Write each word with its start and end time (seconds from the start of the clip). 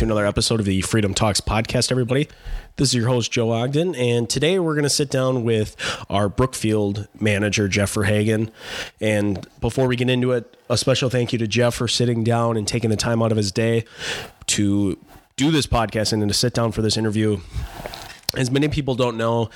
to 0.00 0.06
another 0.06 0.24
episode 0.24 0.60
of 0.60 0.64
the 0.64 0.80
Freedom 0.80 1.12
Talks 1.12 1.42
podcast, 1.42 1.90
everybody. 1.90 2.26
This 2.76 2.88
is 2.88 2.94
your 2.94 3.08
host, 3.08 3.30
Joe 3.30 3.50
Ogden, 3.50 3.94
and 3.94 4.30
today 4.30 4.58
we're 4.58 4.72
going 4.72 4.84
to 4.84 4.88
sit 4.88 5.10
down 5.10 5.44
with 5.44 5.76
our 6.08 6.30
Brookfield 6.30 7.06
manager, 7.20 7.68
Jeff 7.68 7.92
Verhagen. 7.92 8.50
And 8.98 9.46
before 9.60 9.86
we 9.86 9.96
get 9.96 10.08
into 10.08 10.32
it, 10.32 10.56
a 10.70 10.78
special 10.78 11.10
thank 11.10 11.34
you 11.34 11.38
to 11.40 11.46
Jeff 11.46 11.74
for 11.74 11.86
sitting 11.86 12.24
down 12.24 12.56
and 12.56 12.66
taking 12.66 12.88
the 12.88 12.96
time 12.96 13.22
out 13.22 13.30
of 13.30 13.36
his 13.36 13.52
day 13.52 13.84
to 14.46 14.98
do 15.36 15.50
this 15.50 15.66
podcast 15.66 16.14
and 16.14 16.26
to 16.26 16.32
sit 16.32 16.54
down 16.54 16.72
for 16.72 16.80
this 16.80 16.96
interview 16.96 17.38
as 18.34 18.50
many 18.50 18.68
people 18.68 18.94
don't 18.94 19.18
know, 19.18 19.50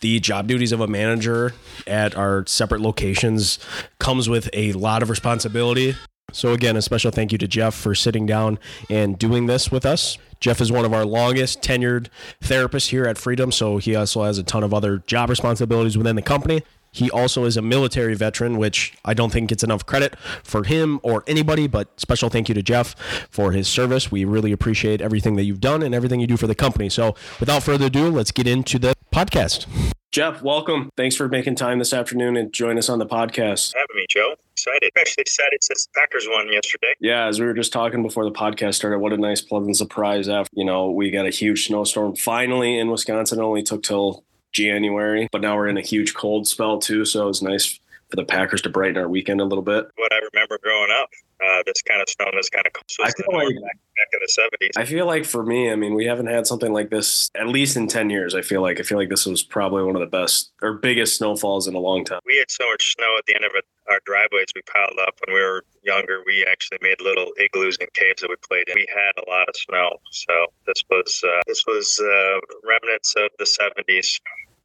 the 0.00 0.20
job 0.20 0.46
duties 0.46 0.70
of 0.70 0.80
a 0.80 0.86
manager 0.86 1.54
at 1.88 2.14
our 2.14 2.46
separate 2.46 2.82
locations 2.82 3.58
comes 3.98 4.28
with 4.28 4.48
a 4.52 4.72
lot 4.74 5.02
of 5.02 5.10
responsibility. 5.10 5.96
So, 6.32 6.52
again, 6.52 6.76
a 6.76 6.82
special 6.82 7.10
thank 7.10 7.32
you 7.32 7.38
to 7.38 7.48
Jeff 7.48 7.74
for 7.74 7.94
sitting 7.94 8.26
down 8.26 8.58
and 8.90 9.18
doing 9.18 9.46
this 9.46 9.70
with 9.70 9.86
us. 9.86 10.18
Jeff 10.40 10.60
is 10.60 10.70
one 10.70 10.84
of 10.84 10.92
our 10.92 11.04
longest 11.04 11.62
tenured 11.62 12.08
therapists 12.40 12.90
here 12.90 13.06
at 13.06 13.18
Freedom, 13.18 13.50
so 13.50 13.78
he 13.78 13.96
also 13.96 14.22
has 14.22 14.38
a 14.38 14.42
ton 14.42 14.62
of 14.62 14.72
other 14.72 14.98
job 14.98 15.30
responsibilities 15.30 15.96
within 15.96 16.16
the 16.16 16.22
company. 16.22 16.62
He 16.90 17.10
also 17.10 17.44
is 17.44 17.56
a 17.56 17.62
military 17.62 18.14
veteran, 18.14 18.56
which 18.56 18.94
I 19.04 19.14
don't 19.14 19.32
think 19.32 19.50
gets 19.50 19.62
enough 19.62 19.84
credit 19.86 20.18
for 20.42 20.64
him 20.64 21.00
or 21.02 21.22
anybody, 21.26 21.66
but 21.66 21.98
special 22.00 22.28
thank 22.28 22.48
you 22.48 22.54
to 22.54 22.62
Jeff 22.62 22.94
for 23.30 23.52
his 23.52 23.68
service. 23.68 24.10
We 24.10 24.24
really 24.24 24.52
appreciate 24.52 25.00
everything 25.00 25.36
that 25.36 25.44
you've 25.44 25.60
done 25.60 25.82
and 25.82 25.94
everything 25.94 26.20
you 26.20 26.26
do 26.26 26.36
for 26.36 26.46
the 26.46 26.54
company. 26.54 26.88
So 26.88 27.14
without 27.40 27.62
further 27.62 27.86
ado, 27.86 28.08
let's 28.10 28.32
get 28.32 28.46
into 28.46 28.78
the 28.78 28.94
podcast. 29.18 29.66
Jeff, 30.12 30.42
welcome. 30.42 30.90
Thanks 30.96 31.16
for 31.16 31.28
making 31.28 31.56
time 31.56 31.80
this 31.80 31.92
afternoon 31.92 32.36
and 32.36 32.52
join 32.52 32.78
us 32.78 32.88
on 32.88 33.00
the 33.00 33.06
podcast. 33.06 33.74
Having 33.74 33.96
me, 33.96 34.06
Joe. 34.08 34.36
Excited. 34.52 34.92
Actually 34.96 35.22
excited 35.22 35.58
since 35.62 35.86
the 35.86 36.00
Packers 36.00 36.26
won 36.30 36.52
yesterday. 36.52 36.94
Yeah, 37.00 37.26
as 37.26 37.40
we 37.40 37.46
were 37.46 37.52
just 37.52 37.72
talking 37.72 38.04
before 38.04 38.24
the 38.24 38.30
podcast 38.30 38.74
started, 38.74 39.00
what 39.00 39.12
a 39.12 39.16
nice 39.16 39.40
pleasant 39.40 39.76
surprise 39.76 40.28
after, 40.28 40.52
you 40.54 40.64
know, 40.64 40.90
we 40.90 41.10
got 41.10 41.26
a 41.26 41.30
huge 41.30 41.66
snowstorm 41.66 42.14
finally 42.14 42.78
in 42.78 42.92
Wisconsin. 42.92 43.40
It 43.40 43.42
only 43.42 43.64
took 43.64 43.82
till 43.82 44.24
January, 44.52 45.28
but 45.32 45.40
now 45.40 45.56
we're 45.56 45.68
in 45.68 45.78
a 45.78 45.82
huge 45.82 46.14
cold 46.14 46.46
spell 46.46 46.78
too. 46.78 47.04
So 47.04 47.24
it 47.24 47.26
was 47.26 47.42
nice 47.42 47.80
for 48.10 48.16
the 48.16 48.24
Packers 48.24 48.62
to 48.62 48.70
brighten 48.70 48.98
our 48.98 49.08
weekend 49.08 49.40
a 49.40 49.44
little 49.44 49.64
bit. 49.64 49.88
What 49.96 50.12
I 50.12 50.20
remember 50.32 50.60
growing 50.62 50.90
up, 51.02 51.10
uh, 51.44 51.62
this 51.66 51.82
kind 51.82 52.02
of 52.02 52.08
snow, 52.08 52.26
this 52.34 52.50
kind 52.50 52.66
of 52.66 52.72
cold. 52.72 52.84
I 53.02 53.10
feel 53.10 53.26
like 53.32 53.54
back, 53.62 53.78
back 53.96 54.08
in 54.12 54.20
the 54.20 54.28
seventies. 54.28 54.70
I 54.76 54.84
feel 54.84 55.06
like 55.06 55.24
for 55.24 55.44
me, 55.44 55.70
I 55.70 55.76
mean, 55.76 55.94
we 55.94 56.04
haven't 56.04 56.26
had 56.26 56.46
something 56.46 56.72
like 56.72 56.90
this 56.90 57.30
at 57.34 57.48
least 57.48 57.76
in 57.76 57.86
ten 57.86 58.10
years. 58.10 58.34
I 58.34 58.42
feel 58.42 58.62
like 58.62 58.80
I 58.80 58.82
feel 58.82 58.98
like 58.98 59.08
this 59.08 59.26
was 59.26 59.42
probably 59.42 59.82
one 59.82 59.96
of 59.96 60.00
the 60.00 60.06
best 60.06 60.52
or 60.62 60.74
biggest 60.74 61.16
snowfalls 61.16 61.68
in 61.68 61.74
a 61.74 61.80
long 61.80 62.04
time. 62.04 62.20
We 62.26 62.38
had 62.38 62.50
so 62.50 62.68
much 62.70 62.94
snow 62.94 63.16
at 63.18 63.26
the 63.26 63.34
end 63.34 63.44
of 63.44 63.52
it, 63.54 63.64
our 63.88 64.00
driveways 64.04 64.48
we 64.54 64.62
piled 64.62 64.98
up 65.06 65.14
when 65.26 65.34
we 65.34 65.40
were 65.40 65.64
younger. 65.82 66.22
We 66.26 66.46
actually 66.50 66.78
made 66.82 67.00
little 67.00 67.32
igloos 67.38 67.76
and 67.80 67.92
caves 67.94 68.22
that 68.22 68.30
we 68.30 68.36
played 68.36 68.68
in. 68.68 68.74
We 68.74 68.88
had 68.88 69.12
a 69.22 69.30
lot 69.30 69.48
of 69.48 69.56
snow, 69.56 69.96
so 70.10 70.32
this 70.66 70.82
was 70.90 71.22
uh, 71.24 71.42
this 71.46 71.64
was 71.66 72.00
uh, 72.00 72.40
remnants 72.66 73.14
of 73.16 73.30
the 73.38 73.46
seventies 73.46 74.20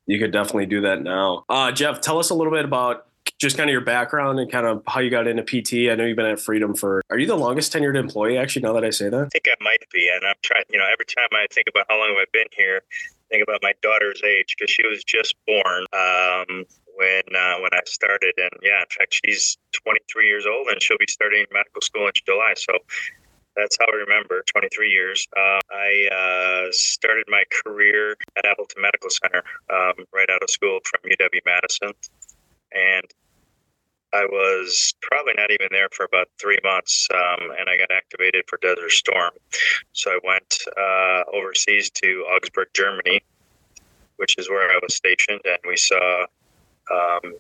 you 0.05 0.19
could 0.19 0.31
definitely 0.31 0.65
do 0.65 0.81
that 0.81 1.02
now. 1.02 1.45
Uh, 1.47 1.71
Jeff, 1.71 2.02
tell 2.02 2.19
us 2.19 2.30
a 2.30 2.33
little 2.33 2.52
bit 2.52 2.65
about 2.65 3.08
just 3.44 3.58
kind 3.58 3.69
of 3.69 3.72
your 3.72 3.81
background 3.81 4.39
and 4.39 4.52
kind 4.52 4.66
of 4.66 4.81
how 4.88 5.02
you 5.02 5.11
got 5.11 5.27
into 5.27 5.44
PT. 5.44 5.91
I 5.91 5.95
know 5.95 6.05
you've 6.05 6.17
been 6.17 6.25
at 6.25 6.39
Freedom 6.39 6.73
for. 6.73 7.03
Are 7.11 7.19
you 7.19 7.27
the 7.27 7.36
longest 7.36 7.73
tenured 7.73 7.95
employee? 7.95 8.38
Actually, 8.38 8.63
now 8.63 8.73
that 8.73 8.83
I 8.83 8.89
say 8.89 9.09
that, 9.09 9.25
I 9.25 9.30
think 9.30 9.45
I 9.47 9.63
might 9.63 9.83
be. 9.94 10.09
And 10.09 10.25
I'm 10.25 10.36
trying. 10.41 10.63
You 10.69 10.80
know, 10.80 10.88
every 10.91 11.05
time 11.05 11.27
I 11.33 11.45
think 11.52 11.67
about 11.67 11.86
how 11.89 11.99
long 11.99 12.16
I've 12.17 12.23
I 12.23 12.31
been 12.31 12.47
here, 12.55 12.81
think 13.30 13.44
about 13.44 13.59
my 13.61 13.73
daughter's 13.81 14.21
age 14.23 14.55
because 14.58 14.71
she 14.71 14.88
was 14.88 15.03
just 15.03 15.36
born 15.45 15.86
um, 15.94 16.66
when 16.95 17.23
uh, 17.36 17.59
when 17.59 17.73
I 17.73 17.81
started. 17.86 18.33
And 18.38 18.52
yeah, 18.64 18.80
in 18.80 18.89
fact, 18.89 19.20
she's 19.23 19.58
23 19.83 20.25
years 20.25 20.45
old 20.45 20.67
and 20.70 20.81
she'll 20.81 20.98
be 20.98 21.05
starting 21.10 21.45
medical 21.52 21.81
school 21.81 22.08
in 22.08 22.14
July. 22.25 22.54
So 22.55 22.73
that's 23.55 23.77
how 23.77 23.86
I 23.86 23.95
remember 23.98 24.43
23 24.48 24.89
years. 24.89 25.27
Uh, 25.36 25.60
I 25.70 26.10
uh, 26.10 26.71
started 26.71 27.25
my 27.27 27.43
career 27.64 28.15
at 28.37 28.45
Appleton 28.45 28.81
Medical 28.81 29.10
Center 29.10 29.43
um, 29.70 30.05
right 30.14 30.30
out 30.30 30.42
of 30.42 30.49
school 30.49 30.80
from 30.86 31.10
UW 31.10 31.42
Madison. 31.45 31.93
And 32.71 33.05
I 34.13 34.25
was 34.25 34.93
probably 35.01 35.33
not 35.35 35.49
even 35.49 35.67
there 35.71 35.89
for 35.91 36.05
about 36.05 36.27
three 36.39 36.59
months, 36.63 37.07
um, 37.13 37.49
and 37.57 37.67
I 37.67 37.77
got 37.77 37.91
activated 37.91 38.45
for 38.47 38.59
Desert 38.61 38.91
Storm. 38.91 39.31
So 39.93 40.11
I 40.11 40.19
went 40.23 40.59
uh, 40.77 41.23
overseas 41.35 41.89
to 42.01 42.25
Augsburg, 42.29 42.67
Germany, 42.75 43.21
which 44.17 44.37
is 44.37 44.49
where 44.49 44.69
I 44.69 44.79
was 44.81 44.95
stationed, 44.95 45.41
and 45.45 45.57
we 45.67 45.77
saw 45.77 46.25
um, 46.91 47.35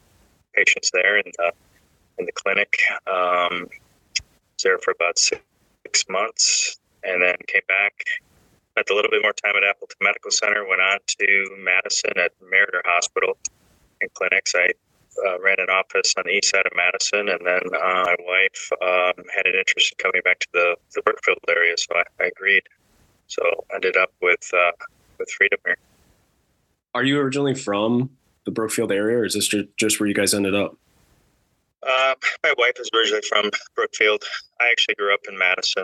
patients 0.53 0.89
there 0.91 1.17
in 1.17 1.31
the 1.37 1.53
in 2.17 2.25
the 2.25 2.31
clinic. 2.31 2.75
Um, 3.07 3.69
was 3.69 4.63
there 4.63 4.79
for 4.79 4.91
about 4.91 5.17
six 5.19 6.05
months 6.09 6.79
and 7.03 7.21
then 7.21 7.35
came 7.47 7.61
back, 7.67 7.93
spent 8.71 8.89
a 8.89 8.95
little 8.95 9.11
bit 9.11 9.21
more 9.21 9.33
time 9.33 9.53
at 9.57 9.63
Appleton 9.63 9.97
Medical 10.01 10.31
Center, 10.31 10.67
went 10.67 10.81
on 10.81 10.99
to 11.07 11.55
Madison 11.59 12.11
at 12.17 12.31
Meriter 12.41 12.81
Hospital 12.85 13.37
and 14.01 14.13
clinics. 14.13 14.53
I 14.55 14.69
uh, 15.25 15.39
ran 15.39 15.55
an 15.59 15.69
office 15.69 16.13
on 16.17 16.23
the 16.25 16.31
east 16.31 16.51
side 16.51 16.65
of 16.65 16.71
Madison, 16.75 17.29
and 17.29 17.45
then 17.45 17.61
uh, 17.73 18.03
my 18.05 18.15
wife 18.19 18.69
um, 18.81 19.25
had 19.35 19.45
an 19.45 19.55
interest 19.57 19.93
in 19.93 19.97
coming 20.03 20.21
back 20.23 20.39
to 20.39 20.47
the, 20.53 20.75
the 20.95 21.01
Brookfield 21.01 21.39
area, 21.49 21.75
so 21.77 21.95
I, 21.95 22.03
I 22.23 22.27
agreed. 22.27 22.63
So 23.27 23.43
ended 23.73 23.97
up 23.97 24.11
with 24.21 24.49
uh, 24.53 24.71
with 25.17 25.29
Freedom 25.31 25.59
here. 25.65 25.77
Are 26.93 27.03
you 27.03 27.19
originally 27.19 27.55
from 27.55 28.11
the 28.45 28.51
Brookfield 28.51 28.91
area, 28.91 29.17
or 29.17 29.25
is 29.25 29.33
this 29.33 29.53
just 29.77 29.99
where 29.99 30.07
you 30.07 30.13
guys 30.13 30.33
ended 30.33 30.55
up? 30.55 30.77
Uh, 31.81 32.15
my 32.43 32.53
wife 32.57 32.73
is 32.79 32.89
originally 32.95 33.23
from 33.27 33.49
Brookfield. 33.75 34.23
I 34.59 34.69
actually 34.71 34.95
grew 34.95 35.13
up 35.13 35.21
in 35.27 35.37
Madison. 35.37 35.83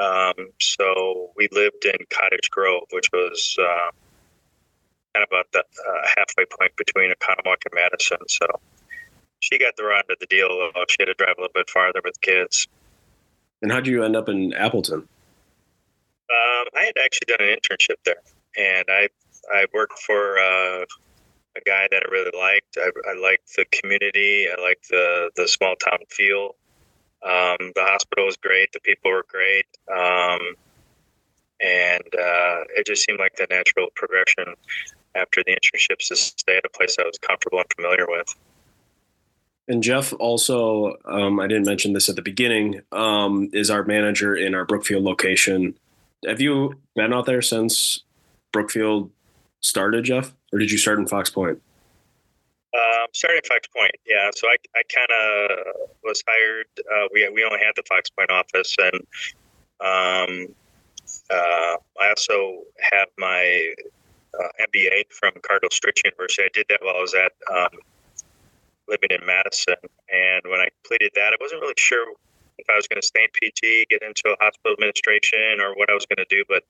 Um, 0.00 0.50
so 0.60 1.30
we 1.36 1.48
lived 1.52 1.84
in 1.84 1.96
Cottage 2.10 2.50
Grove, 2.50 2.84
which 2.90 3.08
was 3.12 3.56
uh, 3.60 3.90
kind 5.14 5.22
of 5.22 5.28
about 5.30 5.52
the 5.52 5.60
uh, 5.60 6.06
halfway 6.16 6.44
point 6.44 6.74
between 6.76 7.10
Oconomowoc 7.12 7.64
and 7.64 7.74
Madison. 7.74 8.18
So 8.28 8.46
she 9.40 9.58
got 9.58 9.76
the 9.76 9.84
run 9.84 10.02
of 10.10 10.18
the 10.18 10.26
deal 10.26 10.48
of 10.48 10.74
she 10.88 10.96
had 11.00 11.06
to 11.06 11.14
drive 11.14 11.34
a 11.38 11.42
little 11.42 11.52
bit 11.54 11.70
farther 11.70 12.00
with 12.04 12.20
kids. 12.20 12.66
And 13.62 13.70
how 13.70 13.80
did 13.80 13.88
you 13.88 14.02
end 14.02 14.16
up 14.16 14.28
in 14.28 14.52
Appleton? 14.54 15.08
Um, 16.30 16.66
I 16.74 16.84
had 16.84 16.94
actually 17.02 17.36
done 17.36 17.48
an 17.48 17.56
internship 17.56 17.96
there, 18.04 18.22
and 18.56 18.86
I 18.88 19.08
I 19.52 19.66
worked 19.72 19.98
for 20.00 20.38
uh, 20.38 20.84
a 21.56 21.60
guy 21.64 21.86
that 21.90 22.02
I 22.06 22.10
really 22.10 22.32
liked. 22.36 22.78
I, 22.78 22.90
I 23.10 23.20
liked 23.20 23.54
the 23.56 23.66
community. 23.66 24.46
I 24.50 24.60
liked 24.60 24.88
the 24.88 25.30
the 25.36 25.46
small 25.46 25.76
town 25.76 25.98
feel. 26.10 26.56
Um, 27.22 27.72
the 27.74 27.84
hospital 27.84 28.26
was 28.26 28.36
great. 28.36 28.72
The 28.72 28.80
people 28.80 29.10
were 29.10 29.24
great, 29.28 29.66
um, 29.90 30.40
and 31.60 32.04
uh, 32.14 32.64
it 32.76 32.86
just 32.86 33.04
seemed 33.04 33.18
like 33.18 33.36
the 33.36 33.46
natural 33.48 33.88
progression 33.94 34.54
after 35.14 35.42
the 35.44 35.52
internships 35.52 36.08
to 36.08 36.16
stay 36.16 36.56
at 36.56 36.64
a 36.64 36.68
place 36.68 36.96
I 36.98 37.04
was 37.04 37.18
comfortable 37.18 37.58
and 37.58 37.66
familiar 37.74 38.06
with. 38.08 38.34
And 39.66 39.82
Jeff 39.82 40.12
also, 40.18 40.96
um, 41.06 41.40
I 41.40 41.46
didn't 41.46 41.66
mention 41.66 41.94
this 41.94 42.08
at 42.08 42.16
the 42.16 42.22
beginning, 42.22 42.82
um, 42.92 43.48
is 43.52 43.70
our 43.70 43.82
manager 43.84 44.36
in 44.36 44.54
our 44.54 44.64
Brookfield 44.64 45.04
location. 45.04 45.74
Have 46.26 46.40
you 46.40 46.74
been 46.94 47.14
out 47.14 47.24
there 47.24 47.40
since 47.40 48.00
Brookfield 48.52 49.10
started, 49.60 50.04
Jeff? 50.04 50.34
or 50.54 50.58
did 50.58 50.70
you 50.70 50.78
start 50.78 51.00
in 51.00 51.06
Fox 51.06 51.28
Point? 51.28 51.60
Um, 52.72 53.06
started 53.12 53.42
in 53.44 53.48
Fox 53.48 53.66
Point, 53.76 53.94
yeah. 54.06 54.30
So 54.34 54.46
I, 54.46 54.56
I 54.76 54.82
kind 54.94 55.10
of 55.10 55.88
was 56.04 56.22
hired. 56.26 56.66
Uh, 56.78 57.08
we 57.12 57.28
we 57.34 57.44
only 57.44 57.58
had 57.58 57.72
the 57.74 57.82
Fox 57.88 58.08
Point 58.10 58.30
office, 58.30 58.76
and 58.78 58.94
um, 59.80 60.54
uh, 61.28 61.76
I 62.00 62.08
also 62.08 62.62
have 62.92 63.08
my 63.18 63.74
uh, 64.42 64.48
MBA 64.66 65.10
from 65.10 65.32
Cardinal 65.42 65.70
Stritch 65.70 66.04
University. 66.04 66.44
I 66.44 66.50
did 66.52 66.66
that 66.68 66.80
while 66.82 66.96
I 66.96 67.00
was 67.00 67.14
at 67.14 67.32
um, 67.52 67.78
living 68.88 69.10
in 69.10 69.24
Madison, 69.26 69.80
and 70.10 70.42
when 70.44 70.60
I 70.60 70.68
completed 70.82 71.12
that, 71.14 71.32
I 71.32 71.36
wasn't 71.40 71.60
really 71.60 71.78
sure 71.78 72.14
if 72.58 72.66
I 72.70 72.76
was 72.76 72.86
going 72.86 73.00
to 73.00 73.06
stay 73.06 73.24
in 73.24 73.30
PT, 73.30 73.88
get 73.90 74.02
into 74.02 74.36
hospital 74.40 74.72
administration, 74.72 75.60
or 75.60 75.74
what 75.74 75.90
I 75.90 75.94
was 75.94 76.06
going 76.06 76.24
to 76.24 76.30
do. 76.30 76.44
But 76.48 76.64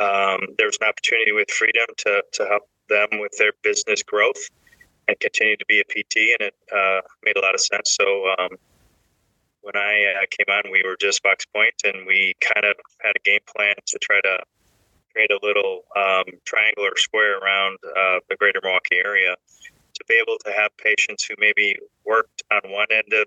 um, 0.00 0.54
there 0.56 0.66
was 0.66 0.78
an 0.80 0.88
opportunity 0.88 1.32
with 1.32 1.50
Freedom 1.50 1.86
to 1.98 2.22
to 2.32 2.46
help 2.46 2.68
them 2.88 3.20
with 3.20 3.36
their 3.38 3.52
business 3.62 4.02
growth 4.02 4.48
and 5.08 5.18
continue 5.20 5.56
to 5.56 5.66
be 5.66 5.80
a 5.80 5.84
PT, 5.84 6.38
and 6.38 6.50
it 6.50 6.54
uh, 6.74 7.00
made 7.24 7.36
a 7.36 7.40
lot 7.40 7.54
of 7.54 7.60
sense. 7.60 7.96
So 7.98 8.06
um, 8.38 8.56
when 9.62 9.76
I 9.76 10.14
uh, 10.14 10.26
came 10.30 10.46
on, 10.48 10.70
we 10.70 10.82
were 10.84 10.96
just 11.00 11.22
Fox 11.22 11.44
Point, 11.46 11.74
and 11.84 12.06
we 12.06 12.34
kind 12.40 12.64
of 12.64 12.76
had 13.02 13.12
a 13.16 13.22
game 13.24 13.40
plan 13.46 13.74
to 13.86 13.98
try 13.98 14.20
to 14.22 14.38
create 15.12 15.30
a 15.30 15.38
little 15.42 15.84
um, 15.96 16.24
triangle 16.44 16.84
or 16.84 16.96
square 16.96 17.38
around 17.38 17.78
uh, 17.84 18.20
the 18.28 18.36
greater 18.36 18.60
Milwaukee 18.62 18.96
area 18.96 19.36
to 19.94 20.04
be 20.08 20.20
able 20.20 20.38
to 20.44 20.52
have 20.52 20.70
patients 20.76 21.24
who 21.24 21.34
maybe 21.38 21.76
worked 22.04 22.42
on 22.50 22.70
one 22.70 22.86
end 22.90 23.12
of 23.12 23.26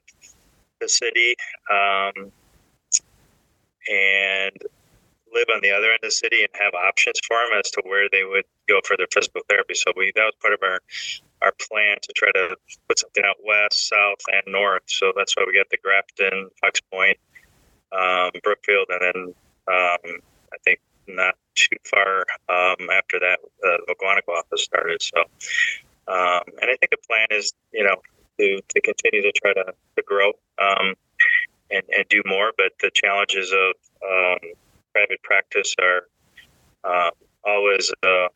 the 0.80 0.89
city 0.89 1.35
um, 1.71 2.31
and 3.89 4.57
live 5.33 5.47
on 5.53 5.62
the 5.62 5.71
other 5.71 5.88
end 5.88 6.00
of 6.03 6.09
the 6.09 6.12
city 6.12 6.41
and 6.41 6.50
have 6.53 6.74
options 6.74 7.19
for 7.27 7.38
them 7.38 7.59
as 7.59 7.71
to 7.71 7.81
where 7.85 8.07
they 8.12 8.24
would 8.24 8.45
go 8.68 8.80
for 8.85 8.95
their 8.97 9.07
physical 9.12 9.41
therapy. 9.50 9.74
So 9.74 9.91
we 9.97 10.12
that 10.15 10.24
was 10.24 10.35
part 10.41 10.53
of 10.53 10.59
our 10.63 10.80
our 11.41 11.53
plan 11.59 11.97
to 12.01 12.13
try 12.15 12.31
to 12.31 12.56
put 12.88 13.00
something 13.00 13.24
out 13.25 13.35
west, 13.44 13.89
south, 13.89 14.19
and 14.31 14.44
north. 14.47 14.83
So 14.85 15.12
that's 15.15 15.35
why 15.35 15.44
we 15.45 15.57
got 15.57 15.69
the 15.69 15.77
Grafton, 15.77 16.50
Fox 16.62 16.80
Point, 16.81 17.18
um, 17.91 18.31
Brookfield, 18.44 18.88
and 18.89 19.01
then 19.01 19.35
um, 19.68 20.21
I 20.53 20.57
think 20.63 20.80
not 21.07 21.35
too 21.55 21.77
far 21.85 22.25
um, 22.50 22.89
after 22.91 23.19
that, 23.19 23.39
the 23.61 23.79
Mukwonago 23.89 24.38
office 24.38 24.63
started. 24.63 25.01
So, 25.01 25.19
um, 26.07 26.41
and 26.61 26.69
I 26.69 26.75
think 26.77 26.91
the 26.91 26.97
plan 27.07 27.27
is, 27.31 27.53
you 27.71 27.83
know, 27.83 27.95
to, 28.39 28.59
to 28.69 28.81
continue 28.81 29.21
to 29.21 29.31
try 29.31 29.53
to, 29.53 29.73
to 29.95 30.03
grow 30.03 30.29
um, 30.59 30.95
and, 31.71 31.83
and 31.95 32.05
do 32.09 32.21
more. 32.25 32.51
But 32.57 32.73
the 32.81 32.91
challenges 32.94 33.51
of 33.51 33.73
um, 34.03 34.39
private 34.94 35.21
practice 35.23 35.75
are 35.81 36.07
uh, 36.83 37.11
always 37.45 37.91
uh, 38.03 38.27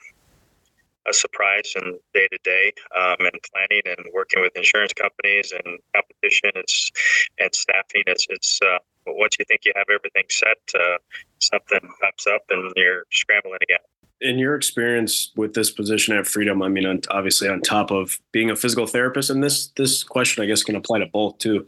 a 1.08 1.14
surprise 1.14 1.74
and 1.76 1.98
day 2.14 2.28
to 2.32 2.38
day 2.44 2.74
and 2.96 3.32
planning 3.52 3.82
and 3.86 4.06
working 4.14 4.42
with 4.42 4.56
insurance 4.56 4.94
companies 4.94 5.54
and 5.54 5.80
competition. 5.96 6.52
It's 6.56 6.92
and 7.40 7.54
staffing 7.54 8.04
it's 8.08 8.28
it's 8.30 8.60
uh, 8.62 8.80
once 9.06 9.38
you 9.40 9.46
think 9.46 9.62
you 9.66 9.74
have 9.76 9.88
everything 9.94 10.24
set 10.30 10.58
uh, 10.76 10.98
something 11.40 11.80
pops 12.02 12.28
up 12.28 12.42
and 12.50 12.72
you're 12.76 13.04
scrambling 13.12 13.60
again. 13.62 13.80
In 14.20 14.40
your 14.40 14.56
experience 14.56 15.32
with 15.36 15.54
this 15.54 15.70
position 15.70 16.16
at 16.18 16.26
freedom 16.26 16.62
i 16.62 16.68
mean 16.68 17.02
obviously 17.10 17.48
on 17.48 17.62
top 17.62 17.92
of 17.92 18.20
being 18.32 18.50
a 18.50 18.56
physical 18.56 18.88
therapist 18.88 19.30
and 19.30 19.44
this 19.44 19.68
this 19.78 20.04
question 20.04 20.44
i 20.44 20.48
guess 20.48 20.64
can 20.64 20.76
apply 20.76 21.00
to 21.00 21.06
both 21.08 21.38
too. 21.38 21.68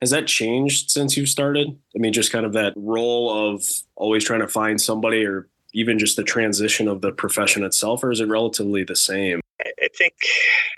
Has 0.00 0.10
that 0.10 0.26
changed 0.26 0.90
since 0.90 1.14
you 1.16 1.26
started? 1.26 1.76
I 1.94 1.98
mean 1.98 2.12
just 2.12 2.32
kind 2.32 2.46
of 2.46 2.54
that 2.54 2.72
role 2.76 3.52
of 3.52 3.64
always 3.96 4.24
trying 4.24 4.40
to 4.40 4.48
find 4.48 4.80
somebody 4.80 5.26
or 5.26 5.48
even 5.72 5.98
just 5.98 6.16
the 6.16 6.24
transition 6.24 6.88
of 6.88 7.00
the 7.00 7.12
profession 7.12 7.64
itself, 7.64 8.02
or 8.02 8.10
is 8.10 8.20
it 8.20 8.28
relatively 8.28 8.84
the 8.84 8.96
same? 8.96 9.40
I 9.60 9.88
think 9.96 10.14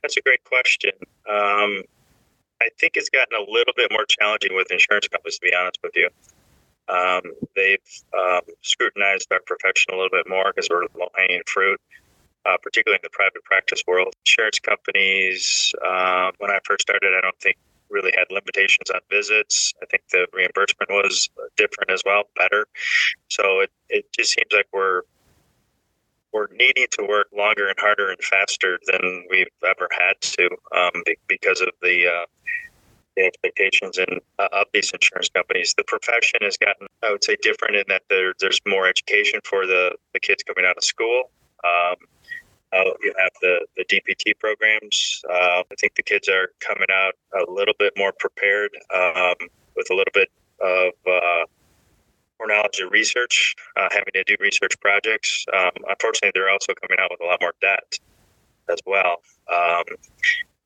that's 0.03 0.17
a 0.17 0.21
great 0.23 0.43
question. 0.45 0.93
Um, 1.29 1.83
I 2.61 2.69
think 2.79 2.97
it's 2.97 3.09
gotten 3.09 3.37
a 3.37 3.51
little 3.51 3.75
bit 3.77 3.91
more 3.91 4.05
challenging 4.09 4.55
with 4.55 4.71
insurance 4.71 5.09
companies, 5.09 5.39
to 5.39 5.41
be 5.43 5.55
honest 5.55 5.79
with 5.83 5.93
you. 5.97 6.09
Um, 6.89 7.23
they've 7.57 7.79
um, 8.19 8.41
scrutinized 8.61 9.29
our 9.33 9.41
profession 9.47 9.95
a 9.95 9.97
little 9.97 10.11
bit 10.11 10.29
more 10.29 10.53
because 10.55 10.69
we're 10.71 10.87
low 10.99 11.09
hanging 11.17 11.43
fruit, 11.47 11.81
uh, 12.45 12.57
particularly 12.63 12.99
in 13.03 13.05
the 13.05 13.11
private 13.11 13.43
practice 13.45 13.83
world. 13.87 14.13
Insurance 14.27 14.59
companies, 14.59 15.75
uh, 15.85 16.33
when 16.39 16.51
I 16.51 16.59
first 16.65 16.83
started, 16.83 17.13
I 17.17 17.21
don't 17.21 17.39
think 17.41 17.57
really 17.93 18.13
had 18.17 18.27
limitations 18.31 18.91
on 18.93 19.01
visits. 19.11 19.75
I 19.83 19.87
think 19.87 20.03
the 20.11 20.27
reimbursement 20.33 20.91
was 20.91 21.29
different 21.57 21.91
as 21.91 22.03
well, 22.05 22.25
better. 22.37 22.67
So 23.29 23.61
it, 23.61 23.71
it 23.89 24.07
just 24.13 24.33
seems 24.33 24.51
like 24.53 24.67
we're 24.73 25.03
we're 26.33 26.49
needing 26.55 26.87
to 26.93 27.07
work 27.07 27.27
longer 27.37 27.69
and 27.69 27.79
harder 27.79 28.09
and 28.11 28.19
faster 28.25 28.79
than 28.87 29.25
we've 29.31 29.47
ever 29.69 29.87
had 29.93 30.19
to 30.23 30.49
um, 30.75 31.03
because 31.29 31.61
of 31.61 31.69
the 31.83 32.07
uh, 32.07 32.27
the 33.17 33.25
expectations 33.25 33.99
and 33.99 34.21
uh, 34.39 34.49
of 34.53 34.67
these 34.73 34.91
insurance 34.93 35.29
companies. 35.29 35.75
The 35.77 35.85
profession 35.85 36.41
has 36.43 36.57
gotten, 36.57 36.87
I 37.03 37.11
would 37.11 37.23
say, 37.25 37.37
different 37.43 37.77
in 37.77 37.85
that 37.89 38.03
there, 38.09 38.33
there's 38.41 38.61
more 38.67 38.87
education 38.87 39.41
for 39.45 39.67
the, 39.67 39.93
the 40.15 40.21
kids 40.21 40.43
coming 40.43 40.65
out 40.69 40.77
of 40.77 40.85
school. 40.85 41.31
Um, 41.65 41.97
uh, 42.73 42.85
you 43.03 43.13
have 43.19 43.33
the, 43.41 43.67
the 43.77 43.85
DPT 43.85 44.39
programs. 44.39 45.23
Uh, 45.29 45.63
I 45.71 45.75
think 45.79 45.95
the 45.95 46.03
kids 46.03 46.29
are 46.29 46.51
coming 46.61 46.89
out 46.91 47.15
a 47.47 47.51
little 47.51 47.75
bit 47.79 47.93
more 47.97 48.13
prepared 48.19 48.71
um, 48.95 49.35
with 49.77 49.89
a 49.91 49.95
little 49.95 50.13
bit 50.15 50.31
of 50.61 50.93
uh, 51.07 51.45
more 52.39 52.49
knowledge 52.49 52.81
of 52.81 52.91
research, 52.91 53.55
uh, 53.77 53.89
having 53.91 54.13
to 54.15 54.25
do 54.25 54.37
research 54.41 54.79
projects. 54.81 55.45
Um, 55.53 55.71
unfortunately, 55.89 56.33
they're 56.35 56.51
also 56.51 56.73
coming 56.81 56.99
out 57.01 57.11
with 57.11 57.21
a 57.21 57.25
lot 57.25 57.39
more 57.41 57.53
debt 57.61 57.99
as 58.71 58.79
well. 58.87 59.17
Um, 59.53 59.85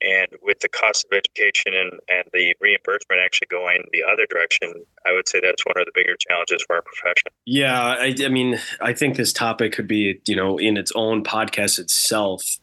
and 0.03 0.29
with 0.43 0.61
the 0.61 0.69
cost 0.69 1.07
of 1.11 1.17
education 1.17 1.73
and, 1.75 1.93
and 2.09 2.29
the 2.33 2.55
reimbursement 2.61 3.21
actually 3.25 3.49
going 3.51 3.83
the 3.93 4.05
other 4.05 4.27
direction, 4.29 4.73
I 5.07 5.13
would 5.13 5.29
say 5.29 5.41
that's 5.41 5.65
one 5.65 5.79
of 5.79 5.87
the 5.87 5.93
bigger 5.95 6.17
challenges 6.29 6.63
for 6.67 6.77
our 6.77 6.83
profession. 6.83 7.33
Yeah, 7.47 7.81
I, 7.83 8.15
I 8.25 8.29
mean, 8.29 8.61
I 8.81 8.93
think 8.93 9.17
this 9.17 9.33
topic 9.33 9.73
could 9.73 9.89
be, 9.89 10.21
you 10.27 10.37
know, 10.37 10.59
in 10.59 10.77
its 10.77 10.93
own 10.95 11.25
podcast 11.25 11.79
itself. 11.79 12.59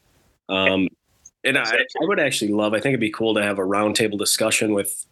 Um, 0.48 0.90
and 1.44 1.58
I, 1.58 1.64
I 1.64 2.06
would 2.06 2.20
actually 2.20 2.52
love, 2.52 2.74
I 2.74 2.78
think 2.78 2.94
it'd 2.94 3.00
be 3.00 3.12
cool 3.12 3.34
to 3.34 3.44
have 3.44 3.60
a 3.60 3.64
roundtable 3.64 4.18
discussion 4.18 4.74
with 4.74 5.06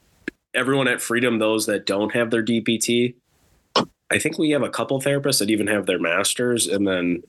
everyone 0.54 0.88
at 0.88 1.02
Freedom, 1.02 1.40
those 1.40 1.66
that 1.66 1.86
don't 1.86 2.14
have 2.14 2.30
their 2.30 2.44
DPT. 2.44 3.16
I 4.12 4.20
think 4.20 4.38
we 4.38 4.52
have 4.52 4.62
a 4.62 4.70
couple 4.70 5.02
therapists 5.02 5.40
that 5.40 5.50
even 5.50 5.68
have 5.68 5.86
their 5.86 6.00
masters, 6.00 6.68
and 6.68 6.88
then 6.88 7.24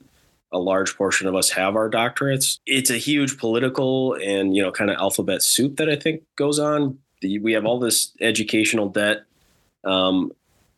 a 0.52 0.58
large 0.58 0.96
portion 0.96 1.26
of 1.26 1.34
us 1.34 1.50
have 1.50 1.76
our 1.76 1.90
doctorates. 1.90 2.58
It's 2.66 2.90
a 2.90 2.98
huge 2.98 3.38
political 3.38 4.14
and, 4.14 4.54
you 4.54 4.62
know, 4.62 4.70
kind 4.70 4.90
of 4.90 4.96
alphabet 4.96 5.42
soup 5.42 5.76
that 5.76 5.88
I 5.88 5.96
think 5.96 6.22
goes 6.36 6.58
on. 6.58 6.98
We 7.22 7.52
have 7.52 7.64
all 7.64 7.78
this 7.78 8.12
educational 8.20 8.88
debt. 8.88 9.24
Um, 9.84 10.32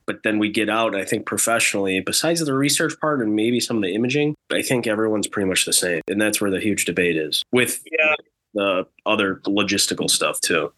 but 0.06 0.22
then 0.22 0.38
we 0.38 0.50
get 0.50 0.68
out, 0.68 0.94
I 0.94 1.04
think 1.04 1.24
professionally, 1.26 1.98
besides 2.00 2.44
the 2.44 2.54
research 2.54 2.98
part 3.00 3.20
and 3.20 3.34
maybe 3.34 3.58
some 3.58 3.78
of 3.78 3.82
the 3.82 3.94
imaging, 3.94 4.34
I 4.52 4.60
think 4.60 4.86
everyone's 4.86 5.26
pretty 5.26 5.48
much 5.48 5.64
the 5.64 5.72
same. 5.72 6.02
And 6.08 6.20
that's 6.20 6.40
where 6.40 6.50
the 6.50 6.60
huge 6.60 6.84
debate 6.84 7.16
is 7.16 7.42
with 7.52 7.82
yeah. 7.90 8.14
the 8.52 8.86
other 9.06 9.36
logistical 9.46 10.10
stuff 10.10 10.40
too. 10.40 10.72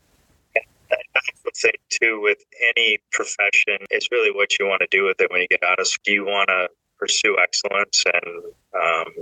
I 0.57 1.21
would 1.45 1.57
say 1.57 1.73
too, 2.01 2.21
with 2.23 2.39
any 2.77 2.99
profession, 3.11 3.79
it's 3.91 4.09
really 4.13 4.31
what 4.31 4.59
you 4.59 4.67
want 4.67 4.81
to 4.81 4.89
do 4.91 5.05
with 5.05 5.21
it 5.21 5.31
when 5.31 5.41
you 5.41 5.49
get 5.49 5.63
out 5.65 5.81
of 5.81 5.87
school. 5.89 6.03
Do 6.05 6.13
you 6.13 6.25
want 6.25 6.49
to 6.49 6.69
pursue 6.99 7.37
excellence 7.41 8.05
and 8.13 8.45
um, 8.75 9.13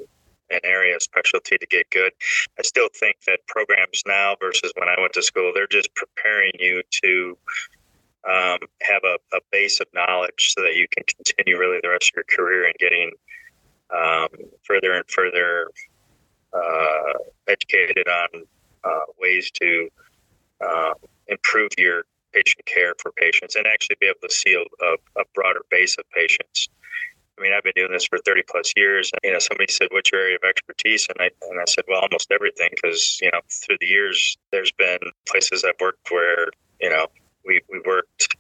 an 0.50 0.60
area 0.64 0.94
of 0.94 1.02
specialty 1.02 1.56
to 1.58 1.66
get 1.66 1.88
good. 1.90 2.12
I 2.58 2.62
still 2.62 2.88
think 2.98 3.16
that 3.26 3.40
programs 3.46 4.02
now 4.06 4.36
versus 4.40 4.72
when 4.76 4.88
I 4.88 4.94
went 5.00 5.12
to 5.14 5.22
school, 5.22 5.52
they're 5.54 5.66
just 5.66 5.94
preparing 5.94 6.52
you 6.58 6.82
to 7.02 7.38
um, 8.28 8.58
have 8.82 9.02
a, 9.04 9.18
a, 9.36 9.40
base 9.52 9.80
of 9.80 9.86
knowledge 9.92 10.54
so 10.54 10.62
that 10.62 10.74
you 10.76 10.86
can 10.88 11.04
continue 11.04 11.58
really 11.58 11.78
the 11.82 11.90
rest 11.90 12.10
of 12.10 12.16
your 12.16 12.24
career 12.24 12.64
and 12.64 12.74
getting 12.78 13.10
um, 13.94 14.28
further 14.62 14.94
and 14.94 15.04
further 15.08 15.68
uh, 16.54 17.12
educated 17.48 18.08
on 18.08 18.44
uh, 18.84 19.04
ways 19.20 19.50
to 19.50 19.88
uh, 20.66 20.94
improve 21.28 21.70
your 21.76 22.04
patient 22.32 22.64
care 22.66 22.94
for 22.98 23.12
patients 23.12 23.56
and 23.56 23.66
actually 23.66 23.96
be 24.00 24.06
able 24.06 24.26
to 24.26 24.34
see 24.34 24.54
a, 24.54 24.84
a, 24.84 24.94
a 25.20 25.24
broader 25.34 25.60
base 25.70 25.96
of 25.98 26.04
patients. 26.10 26.68
I 27.38 27.42
mean, 27.42 27.52
I've 27.52 27.64
been 27.64 27.72
doing 27.74 27.92
this 27.92 28.06
for 28.06 28.18
30 28.18 28.42
plus 28.48 28.72
years. 28.76 29.10
You 29.22 29.32
know, 29.32 29.38
somebody 29.38 29.72
said, 29.72 29.88
"What's 29.90 30.12
your 30.12 30.20
area 30.20 30.36
of 30.36 30.44
expertise?" 30.48 31.06
And 31.08 31.18
I 31.20 31.30
and 31.50 31.60
I 31.60 31.64
said, 31.66 31.84
"Well, 31.88 32.00
almost 32.00 32.30
everything," 32.30 32.70
because 32.70 33.18
you 33.20 33.30
know, 33.32 33.40
through 33.50 33.78
the 33.80 33.86
years, 33.86 34.36
there's 34.52 34.72
been 34.72 34.98
places 35.28 35.64
I've 35.64 35.80
worked 35.80 36.10
where 36.10 36.48
you 36.80 36.90
know 36.90 37.06
we 37.44 37.60
we 37.70 37.80
worked 37.84 38.36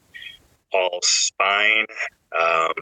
all 0.72 1.00
spine, 1.02 1.86
um, 2.38 2.72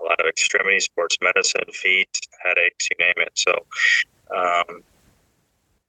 a 0.00 0.04
lot 0.04 0.20
of 0.20 0.26
extremity, 0.26 0.80
sports 0.80 1.16
medicine, 1.20 1.64
feet, 1.72 2.20
headaches, 2.44 2.88
you 2.90 3.04
name 3.04 3.14
it. 3.16 3.32
So, 3.34 3.52
um, 4.34 4.82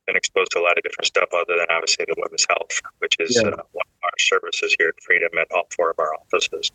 been 0.08 0.16
exposed 0.16 0.52
to 0.52 0.60
a 0.60 0.64
lot 0.64 0.78
of 0.78 0.84
different 0.84 1.08
stuff 1.08 1.30
other 1.34 1.58
than 1.58 1.68
obviously 1.70 2.06
the 2.08 2.16
women's 2.18 2.46
health, 2.50 2.82
which 3.00 3.16
is 3.20 3.36
yeah. 3.36 3.50
uh, 3.50 3.64
one 3.74 3.86
of 3.86 4.04
our 4.04 4.20
services 4.20 4.76
here 4.80 4.90
at 4.90 5.04
Freedom 5.04 5.30
at 5.40 5.48
all 5.52 5.68
four 5.76 5.92
of 5.92 6.00
our 6.00 6.16
offices 6.16 6.72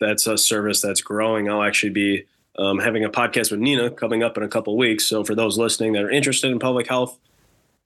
that's 0.00 0.26
a 0.26 0.38
service 0.38 0.80
that's 0.80 1.00
growing. 1.00 1.50
I'll 1.50 1.62
actually 1.62 1.90
be 1.90 2.26
um, 2.58 2.78
having 2.78 3.04
a 3.04 3.10
podcast 3.10 3.50
with 3.50 3.60
Nina 3.60 3.90
coming 3.90 4.22
up 4.22 4.36
in 4.36 4.42
a 4.42 4.48
couple 4.48 4.76
weeks. 4.76 5.06
So 5.06 5.24
for 5.24 5.34
those 5.34 5.58
listening 5.58 5.92
that 5.92 6.02
are 6.02 6.10
interested 6.10 6.50
in 6.50 6.58
public 6.58 6.86
health, 6.86 7.18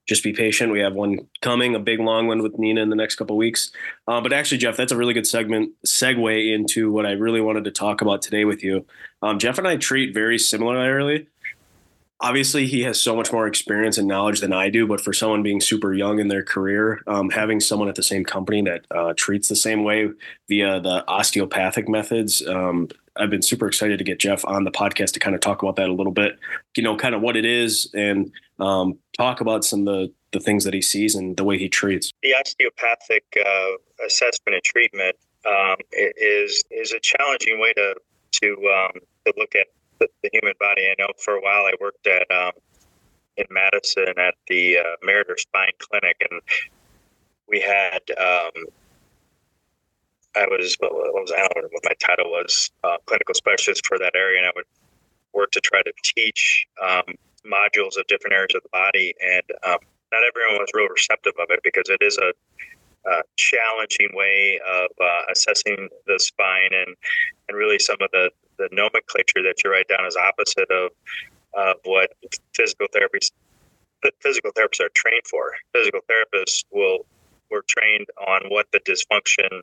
just 0.06 0.24
be 0.24 0.32
patient. 0.32 0.72
We 0.72 0.80
have 0.80 0.94
one 0.94 1.28
coming, 1.40 1.74
a 1.74 1.78
big 1.78 2.00
long 2.00 2.26
one 2.26 2.42
with 2.42 2.58
Nina 2.58 2.80
in 2.80 2.90
the 2.90 2.96
next 2.96 3.16
couple 3.16 3.36
weeks. 3.36 3.70
Uh, 4.08 4.20
but 4.20 4.32
actually, 4.32 4.58
Jeff, 4.58 4.76
that's 4.76 4.92
a 4.92 4.96
really 4.96 5.14
good 5.14 5.26
segment 5.26 5.72
segue 5.86 6.54
into 6.54 6.90
what 6.90 7.06
I 7.06 7.12
really 7.12 7.40
wanted 7.40 7.64
to 7.64 7.70
talk 7.70 8.00
about 8.00 8.22
today 8.22 8.44
with 8.44 8.64
you. 8.64 8.84
Um, 9.22 9.38
Jeff 9.38 9.58
and 9.58 9.68
I 9.68 9.76
treat 9.76 10.14
very 10.14 10.38
similarly 10.38 11.28
obviously 12.20 12.66
he 12.66 12.82
has 12.82 13.00
so 13.00 13.16
much 13.16 13.32
more 13.32 13.46
experience 13.46 13.98
and 13.98 14.06
knowledge 14.06 14.40
than 14.40 14.52
I 14.52 14.70
do. 14.70 14.86
But 14.86 15.00
for 15.00 15.12
someone 15.12 15.42
being 15.42 15.60
super 15.60 15.92
young 15.92 16.18
in 16.18 16.28
their 16.28 16.42
career, 16.42 17.02
um, 17.06 17.30
having 17.30 17.60
someone 17.60 17.88
at 17.88 17.94
the 17.94 18.02
same 18.02 18.24
company 18.24 18.62
that 18.62 18.86
uh, 18.90 19.14
treats 19.16 19.48
the 19.48 19.56
same 19.56 19.84
way 19.84 20.10
via 20.48 20.80
the 20.80 21.04
osteopathic 21.08 21.88
methods, 21.88 22.46
um, 22.46 22.88
I've 23.16 23.30
been 23.30 23.42
super 23.42 23.66
excited 23.66 23.98
to 23.98 24.04
get 24.04 24.18
Jeff 24.18 24.44
on 24.44 24.64
the 24.64 24.70
podcast 24.70 25.12
to 25.12 25.20
kind 25.20 25.34
of 25.34 25.40
talk 25.40 25.62
about 25.62 25.76
that 25.76 25.88
a 25.88 25.92
little 25.92 26.12
bit. 26.12 26.38
You 26.76 26.82
know, 26.82 26.96
kind 26.96 27.14
of 27.14 27.20
what 27.20 27.36
it 27.36 27.44
is 27.44 27.90
and 27.94 28.32
um, 28.58 28.98
talk 29.16 29.40
about 29.40 29.64
some 29.64 29.80
of 29.80 29.86
the 29.86 30.12
the 30.32 30.40
things 30.40 30.62
that 30.62 30.72
he 30.72 30.80
sees 30.80 31.16
and 31.16 31.36
the 31.36 31.42
way 31.42 31.58
he 31.58 31.68
treats. 31.68 32.12
The 32.22 32.34
osteopathic 32.34 33.24
uh, 33.44 34.06
assessment 34.06 34.54
and 34.54 34.62
treatment 34.62 35.16
um, 35.44 35.76
is 35.92 36.62
is 36.70 36.92
a 36.92 37.00
challenging 37.00 37.60
way 37.60 37.72
to 37.74 37.94
to 38.42 38.48
um, 38.52 39.00
to 39.26 39.34
look 39.36 39.54
at 39.54 39.66
the, 40.00 40.30
human 40.32 40.54
body. 40.58 40.86
I 40.86 40.94
know 40.98 41.08
for 41.18 41.34
a 41.34 41.40
while 41.40 41.66
I 41.66 41.72
worked 41.80 42.06
at 42.06 42.30
um, 42.30 42.52
in 43.36 43.46
Madison 43.50 44.18
at 44.18 44.34
the 44.48 44.78
uh, 44.78 44.96
Meriter 45.06 45.38
Spine 45.38 45.72
Clinic, 45.78 46.16
and 46.30 46.40
we 47.48 47.60
had 47.60 48.00
um, 48.18 48.66
I 50.36 50.46
was 50.46 50.76
what 50.80 50.92
was 50.92 51.32
I 51.32 51.40
don't 51.40 51.62
know 51.62 51.68
what 51.70 51.84
my 51.84 51.94
title 52.00 52.30
was 52.30 52.70
uh, 52.84 52.96
clinical 53.06 53.34
specialist 53.34 53.86
for 53.86 53.98
that 53.98 54.12
area, 54.14 54.38
and 54.38 54.46
I 54.46 54.52
would 54.54 54.66
work 55.32 55.50
to 55.52 55.60
try 55.60 55.82
to 55.82 55.92
teach 56.02 56.66
um, 56.82 57.04
modules 57.44 57.98
of 57.98 58.06
different 58.06 58.34
areas 58.34 58.54
of 58.54 58.62
the 58.62 58.68
body, 58.72 59.14
and 59.20 59.42
um, 59.64 59.78
not 60.12 60.22
everyone 60.26 60.60
was 60.60 60.70
real 60.74 60.88
receptive 60.88 61.34
of 61.38 61.46
it 61.50 61.60
because 61.62 61.88
it 61.88 62.02
is 62.02 62.18
a 62.18 62.32
uh, 63.08 63.22
challenging 63.36 64.10
way 64.12 64.60
of 64.66 64.90
uh, 65.00 65.22
assessing 65.32 65.88
the 66.06 66.18
spine 66.18 66.70
and 66.72 66.94
and 67.48 67.58
really 67.58 67.78
some 67.78 67.96
of 68.00 68.10
the 68.12 68.30
the 68.60 68.68
nomenclature 68.72 69.42
that 69.42 69.64
you 69.64 69.70
write 69.72 69.88
down 69.88 70.06
is 70.06 70.16
opposite 70.16 70.70
of 70.70 70.90
of 71.54 71.76
what 71.84 72.12
physical 72.54 72.86
therapists 72.94 73.32
physical 74.20 74.52
therapists 74.52 74.80
are 74.80 74.90
trained 74.94 75.26
for. 75.28 75.52
Physical 75.72 76.00
therapists 76.08 76.64
will 76.70 77.06
were 77.50 77.64
trained 77.66 78.06
on 78.28 78.42
what 78.48 78.66
the 78.72 78.80
dysfunction 78.80 79.60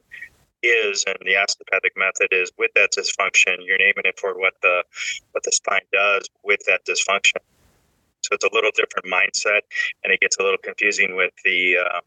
is 0.64 1.06
and 1.08 1.18
the 1.26 1.38
osteopathic 1.38 1.94
method 1.96 2.28
is 2.32 2.52
with 2.58 2.72
that 2.74 2.92
dysfunction 2.92 3.58
you're 3.64 3.78
naming 3.78 4.04
it 4.06 4.20
for 4.20 4.38
what 4.40 4.54
the 4.64 4.84
what 5.32 5.44
the 5.44 5.52
spine 5.52 5.86
does 5.94 6.28
with 6.44 6.60
that 6.66 6.84
dysfunction 6.86 7.38
so 8.22 8.30
it's 8.32 8.44
a 8.44 8.50
little 8.52 8.72
different 8.76 9.06
mindset 9.06 9.62
and 10.04 10.12
it 10.12 10.20
gets 10.20 10.36
a 10.38 10.44
little 10.44 10.58
confusing 10.58 11.16
with 11.16 11.32
the 11.46 11.78
um, 11.78 12.02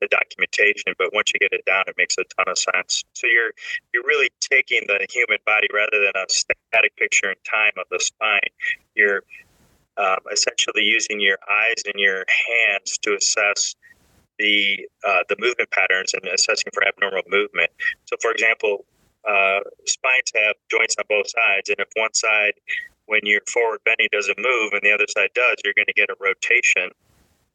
the 0.00 0.08
documentation 0.08 0.94
but 0.98 1.08
once 1.12 1.32
you 1.32 1.40
get 1.40 1.52
it 1.52 1.64
down 1.64 1.84
it 1.86 1.94
makes 1.96 2.16
a 2.18 2.24
ton 2.36 2.48
of 2.48 2.58
sense 2.58 3.04
so 3.12 3.26
you're 3.26 3.52
you're 3.92 4.04
really 4.04 4.30
taking 4.40 4.80
the 4.86 5.06
human 5.10 5.38
body 5.46 5.66
rather 5.74 5.98
than 6.00 6.12
a 6.16 6.26
static 6.28 6.94
picture 6.96 7.30
in 7.30 7.36
time 7.44 7.72
of 7.78 7.86
the 7.90 8.00
spine 8.00 8.50
you're 8.94 9.22
um, 9.98 10.18
essentially 10.32 10.84
using 10.84 11.20
your 11.20 11.38
eyes 11.50 11.82
and 11.84 11.94
your 11.96 12.24
hands 12.28 12.98
to 12.98 13.16
assess 13.16 13.74
the 14.38 14.88
uh, 15.06 15.24
the 15.28 15.36
movement 15.38 15.70
patterns 15.70 16.14
and 16.14 16.24
assessing 16.32 16.70
for 16.72 16.86
abnormal 16.86 17.22
movement. 17.28 17.70
So, 18.06 18.16
for 18.20 18.30
example, 18.30 18.84
uh, 19.28 19.60
spines 19.86 20.30
have 20.36 20.54
joints 20.70 20.94
on 20.98 21.04
both 21.08 21.28
sides, 21.28 21.68
and 21.68 21.80
if 21.80 21.88
one 21.94 22.14
side, 22.14 22.54
when 23.06 23.20
you're 23.24 23.42
forward 23.52 23.80
bending, 23.84 24.08
doesn't 24.12 24.38
move, 24.38 24.72
and 24.72 24.82
the 24.82 24.92
other 24.92 25.06
side 25.08 25.30
does, 25.34 25.56
you're 25.64 25.74
going 25.74 25.86
to 25.86 25.92
get 25.92 26.08
a 26.10 26.16
rotation 26.20 26.90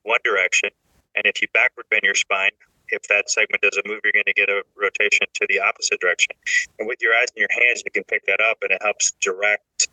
one 0.04 0.20
direction. 0.26 0.70
And 1.16 1.26
if 1.26 1.42
you 1.42 1.48
backward 1.54 1.86
bend 1.90 2.02
your 2.04 2.16
spine, 2.16 2.52
if 2.90 3.04
that 3.10 3.30
segment 3.30 3.62
doesn't 3.62 3.86
move, 3.88 4.00
you're 4.04 4.14
going 4.14 4.26
to 4.28 4.34
get 4.34 4.50
a 4.50 4.64
rotation 4.76 5.28
to 5.34 5.46
the 5.50 5.60
opposite 5.60 6.00
direction. 6.00 6.36
And 6.80 6.88
with 6.88 7.00
your 7.02 7.14
eyes 7.14 7.28
and 7.36 7.40
your 7.40 7.50
hands, 7.52 7.82
you 7.86 7.92
can 7.92 8.04
pick 8.04 8.26
that 8.26 8.42
up, 8.42 8.58
and 8.62 8.72
it 8.72 8.82
helps 8.82 9.14
direct 9.22 9.88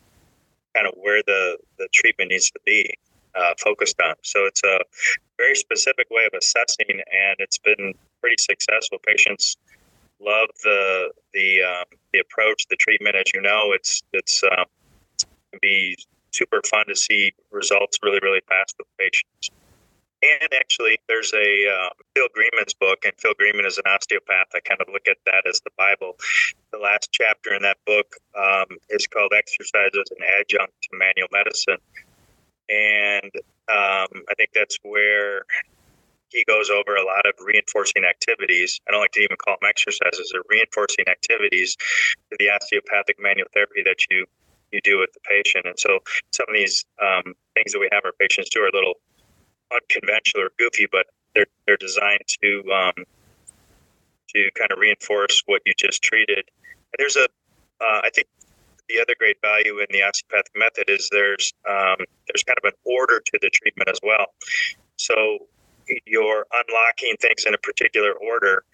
kind 0.74 0.86
of 0.86 0.94
where 0.96 1.22
the 1.26 1.58
the 1.78 1.88
treatment 1.92 2.30
needs 2.30 2.50
to 2.50 2.60
be 2.64 2.94
uh, 3.34 3.54
focused 3.58 4.00
on. 4.00 4.14
So 4.22 4.46
it's 4.46 4.62
a 4.64 4.80
very 5.36 5.54
specific 5.54 6.08
way 6.10 6.24
of 6.26 6.36
assessing, 6.36 6.86
and 6.90 7.36
it's 7.38 7.58
been 7.58 7.94
pretty 8.20 8.36
successful. 8.38 8.98
Patients 9.06 9.56
love 10.20 10.48
the 10.62 11.12
the 11.32 11.62
um, 11.62 11.84
the 12.12 12.20
approach, 12.20 12.66
the 12.68 12.76
treatment. 12.76 13.16
As 13.16 13.32
you 13.32 13.40
know, 13.40 13.72
it's 13.72 14.02
it's 14.12 14.42
um, 14.44 14.66
can 15.50 15.58
be 15.60 15.96
super 16.32 16.60
fun 16.66 16.84
to 16.88 16.96
see 16.96 17.32
results 17.50 17.98
really 18.02 18.20
really 18.22 18.42
fast 18.48 18.74
with 18.78 18.86
patients. 18.98 19.50
And 20.22 20.52
actually, 20.52 20.98
there's 21.08 21.32
a 21.32 21.66
um, 21.68 21.92
Phil 22.14 22.28
Greenman's 22.34 22.74
book, 22.74 22.98
and 23.04 23.14
Phil 23.16 23.32
Greenman 23.38 23.64
is 23.64 23.78
an 23.78 23.84
osteopath. 23.86 24.48
I 24.54 24.60
kind 24.60 24.80
of 24.80 24.88
look 24.92 25.08
at 25.08 25.16
that 25.24 25.48
as 25.48 25.60
the 25.60 25.70
Bible. 25.78 26.16
The 26.72 26.78
last 26.78 27.08
chapter 27.10 27.54
in 27.54 27.62
that 27.62 27.78
book 27.86 28.16
um, 28.36 28.76
is 28.90 29.06
called 29.06 29.32
Exercise 29.34 29.90
as 29.94 30.10
an 30.10 30.24
Adjunct 30.38 30.74
to 30.82 30.98
Manual 30.98 31.28
Medicine 31.32 31.78
and 32.70 33.30
um, 33.68 34.22
I 34.30 34.34
think 34.36 34.50
that's 34.54 34.78
where 34.82 35.42
he 36.28 36.44
goes 36.46 36.70
over 36.70 36.94
a 36.94 37.04
lot 37.04 37.26
of 37.26 37.34
reinforcing 37.44 38.04
activities. 38.04 38.80
I 38.88 38.92
don't 38.92 39.00
like 39.00 39.12
to 39.12 39.20
even 39.20 39.36
call 39.36 39.56
them 39.60 39.68
exercises; 39.68 40.30
they're 40.32 40.42
reinforcing 40.48 41.06
activities 41.08 41.76
to 42.30 42.36
the 42.38 42.50
osteopathic 42.50 43.16
manual 43.18 43.48
therapy 43.52 43.82
that 43.84 43.98
you 44.08 44.26
you 44.70 44.80
do 44.84 45.00
with 45.00 45.10
the 45.12 45.20
patient. 45.28 45.66
And 45.66 45.78
so, 45.78 45.98
some 46.30 46.46
of 46.48 46.54
these 46.54 46.84
um, 47.02 47.34
things 47.54 47.72
that 47.72 47.80
we 47.80 47.88
have 47.90 48.04
our 48.04 48.12
patients 48.12 48.50
do 48.50 48.60
are 48.60 48.70
little 48.72 48.94
unconventional 49.72 50.44
or 50.44 50.50
goofy, 50.58 50.86
but 50.90 51.06
they're 51.34 51.46
they're 51.66 51.76
designed 51.76 52.24
to 52.42 52.62
um, 52.72 53.04
to 54.34 54.50
kind 54.56 54.70
of 54.72 54.78
reinforce 54.78 55.42
what 55.46 55.62
you 55.66 55.72
just 55.76 56.02
treated. 56.02 56.38
And 56.38 56.98
there's 56.98 57.16
a, 57.16 57.24
uh, 57.24 58.00
I 58.04 58.10
think 58.14 58.28
the 58.88 59.00
other 59.00 59.14
great 59.18 59.40
value 59.40 59.78
in 59.78 59.86
the 59.90 60.02
osteopathic 60.02 60.52
method 60.56 60.84
is 60.88 61.08
there's 61.10 61.52
um, 61.68 61.96
there's 62.28 62.42
kind 62.42 62.58
of 62.62 62.64
an 62.64 62.76
order 62.84 63.20
to 63.24 63.38
the 63.40 63.50
treatment 63.50 63.88
as 63.88 63.98
well. 64.02 64.26
So 64.96 65.14
you're 66.06 66.46
unlocking 66.52 67.16
things 67.20 67.44
in 67.46 67.54
a 67.54 67.58
particular 67.58 68.12
order 68.12 68.64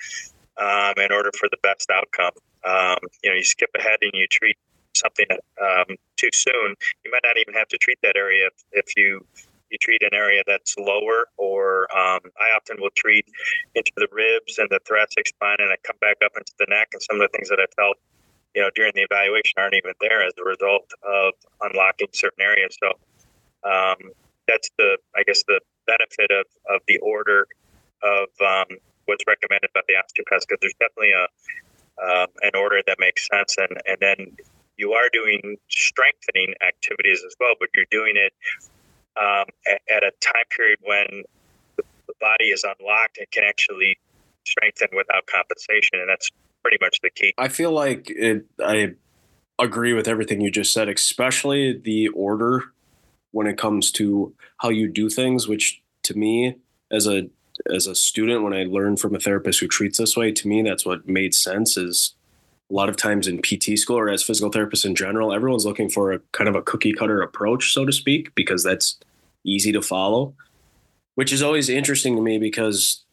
um, 0.58 0.94
in 0.98 1.12
order 1.12 1.30
for 1.38 1.48
the 1.50 1.58
best 1.62 1.90
outcome. 1.90 2.32
Um, 2.64 2.98
you 3.22 3.30
know, 3.30 3.36
you 3.36 3.44
skip 3.44 3.70
ahead 3.78 3.98
and 4.02 4.12
you 4.14 4.26
treat 4.26 4.56
something 4.94 5.26
um, 5.62 5.96
too 6.16 6.30
soon. 6.32 6.74
You 7.04 7.10
might 7.12 7.22
not 7.24 7.36
even 7.38 7.54
have 7.54 7.68
to 7.68 7.78
treat 7.78 7.98
that 8.02 8.16
area 8.16 8.46
if, 8.46 8.86
if 8.86 8.96
you 8.96 9.24
you 9.70 9.78
treat 9.78 10.02
an 10.02 10.14
area 10.14 10.42
that's 10.46 10.76
lower, 10.78 11.28
or 11.37 11.82
um, 11.96 12.20
I 12.40 12.54
often 12.56 12.76
will 12.80 12.94
treat 12.96 13.26
into 13.75 13.92
the 13.96 14.08
ribs 14.12 14.58
and 14.58 14.68
the 14.70 14.80
thoracic 14.87 15.26
spine, 15.26 15.56
and 15.58 15.70
I 15.70 15.76
come 15.82 15.96
back 16.00 16.18
up 16.25 16.32
into 16.37 16.52
the 16.58 16.66
neck. 16.68 16.88
And 16.92 17.02
some 17.02 17.20
of 17.20 17.30
the 17.30 17.37
things 17.37 17.49
that 17.49 17.58
I 17.61 17.66
felt 17.75 17.96
you 18.56 18.62
know, 18.62 18.70
during 18.75 18.92
the 18.94 19.02
evaluation 19.02 19.52
aren't 19.58 19.75
even 19.75 19.92
there 20.00 20.26
as 20.26 20.32
a 20.40 20.44
result 20.44 20.90
of 21.04 21.35
unlocking 21.61 22.08
certain 22.14 22.40
areas. 22.40 22.75
So 22.80 22.88
um, 23.68 24.12
that's 24.49 24.70
the, 24.78 24.96
I 25.14 25.23
guess, 25.26 25.44
the 25.46 25.61
benefit 25.87 26.30
of, 26.32 26.46
of 26.75 26.80
the 26.88 26.99
order 26.99 27.46
of 28.02 28.28
um, 28.40 28.78
what's 29.04 29.25
recommended 29.26 29.70
by 29.75 29.82
the 29.87 29.94
osteopath 29.94 30.49
because 30.49 30.58
there's 30.62 30.75
definitely 30.80 31.12
a 31.12 31.28
um, 31.96 32.28
an 32.42 32.50
order 32.54 32.82
that 32.87 32.99
makes 32.99 33.26
sense, 33.26 33.56
and 33.56 33.80
and 33.87 33.96
then 34.00 34.37
you 34.76 34.92
are 34.92 35.08
doing 35.14 35.56
strengthening 35.70 36.52
activities 36.61 37.23
as 37.26 37.35
well, 37.40 37.54
but 37.58 37.70
you're 37.75 37.88
doing 37.90 38.16
it 38.16 38.35
um, 39.20 39.46
at, 39.66 40.02
a 40.02 40.11
time 40.20 40.44
period 40.54 40.78
when 40.82 41.25
the 41.76 42.14
body 42.20 42.46
is 42.46 42.64
unlocked 42.64 43.18
and 43.18 43.30
can 43.30 43.44
actually 43.44 43.99
strengthen 44.44 44.88
without 44.96 45.26
compensation, 45.26 45.99
and 46.00 46.08
that's 46.08 46.30
pretty 46.62 46.78
much 46.80 47.00
the 47.02 47.11
key. 47.11 47.35
I 47.38 47.49
feel 47.49 47.73
like 47.73 48.11
it, 48.11 48.46
I 48.64 48.94
agree 49.58 49.92
with 49.92 50.08
everything 50.08 50.40
you 50.40 50.50
just 50.50 50.73
said, 50.73 50.88
especially 50.88 51.78
the 51.78 52.08
order 52.08 52.64
when 53.32 53.46
it 53.46 53.58
comes 53.58 53.90
to 53.92 54.35
how 54.58 54.68
you 54.68 54.88
do 54.88 55.08
things, 55.08 55.49
which 55.49 55.82
to 56.04 56.14
me, 56.16 56.56
as 56.90 57.06
a 57.06 57.28
as 57.73 57.87
a 57.87 57.94
student, 57.94 58.42
when 58.42 58.52
I 58.52 58.64
learned 58.64 59.00
from 59.00 59.14
a 59.14 59.18
therapist 59.18 59.61
who 59.61 59.68
treats 59.68 59.99
this 59.99 60.16
way, 60.16 60.30
to 60.32 60.49
me 60.49 60.62
that's 60.62 60.85
what 60.85 61.08
made 61.08 61.35
sense. 61.35 61.76
Is 61.76 62.14
a 62.70 62.75
lot 62.75 62.88
of 62.88 62.96
times 62.96 63.28
in 63.28 63.40
PT 63.42 63.78
school 63.78 63.99
or 63.99 64.08
as 64.08 64.23
physical 64.23 64.50
therapists 64.50 64.85
in 64.85 64.94
general, 64.94 65.32
everyone's 65.32 65.66
looking 65.66 65.88
for 65.88 66.12
a 66.12 66.18
kind 66.32 66.49
of 66.49 66.56
a 66.56 66.62
cookie 66.62 66.92
cutter 66.92 67.23
approach, 67.23 67.73
so 67.73 67.85
to 67.85 67.92
speak, 67.92 68.35
because 68.35 68.62
that's 68.62 68.99
easy 69.44 69.73
to 69.73 69.82
follow. 69.82 70.35
Which 71.14 71.32
is 71.32 71.42
always 71.42 71.68
interesting 71.68 72.16
to 72.16 72.23
me 72.23 72.38
because 72.38 73.04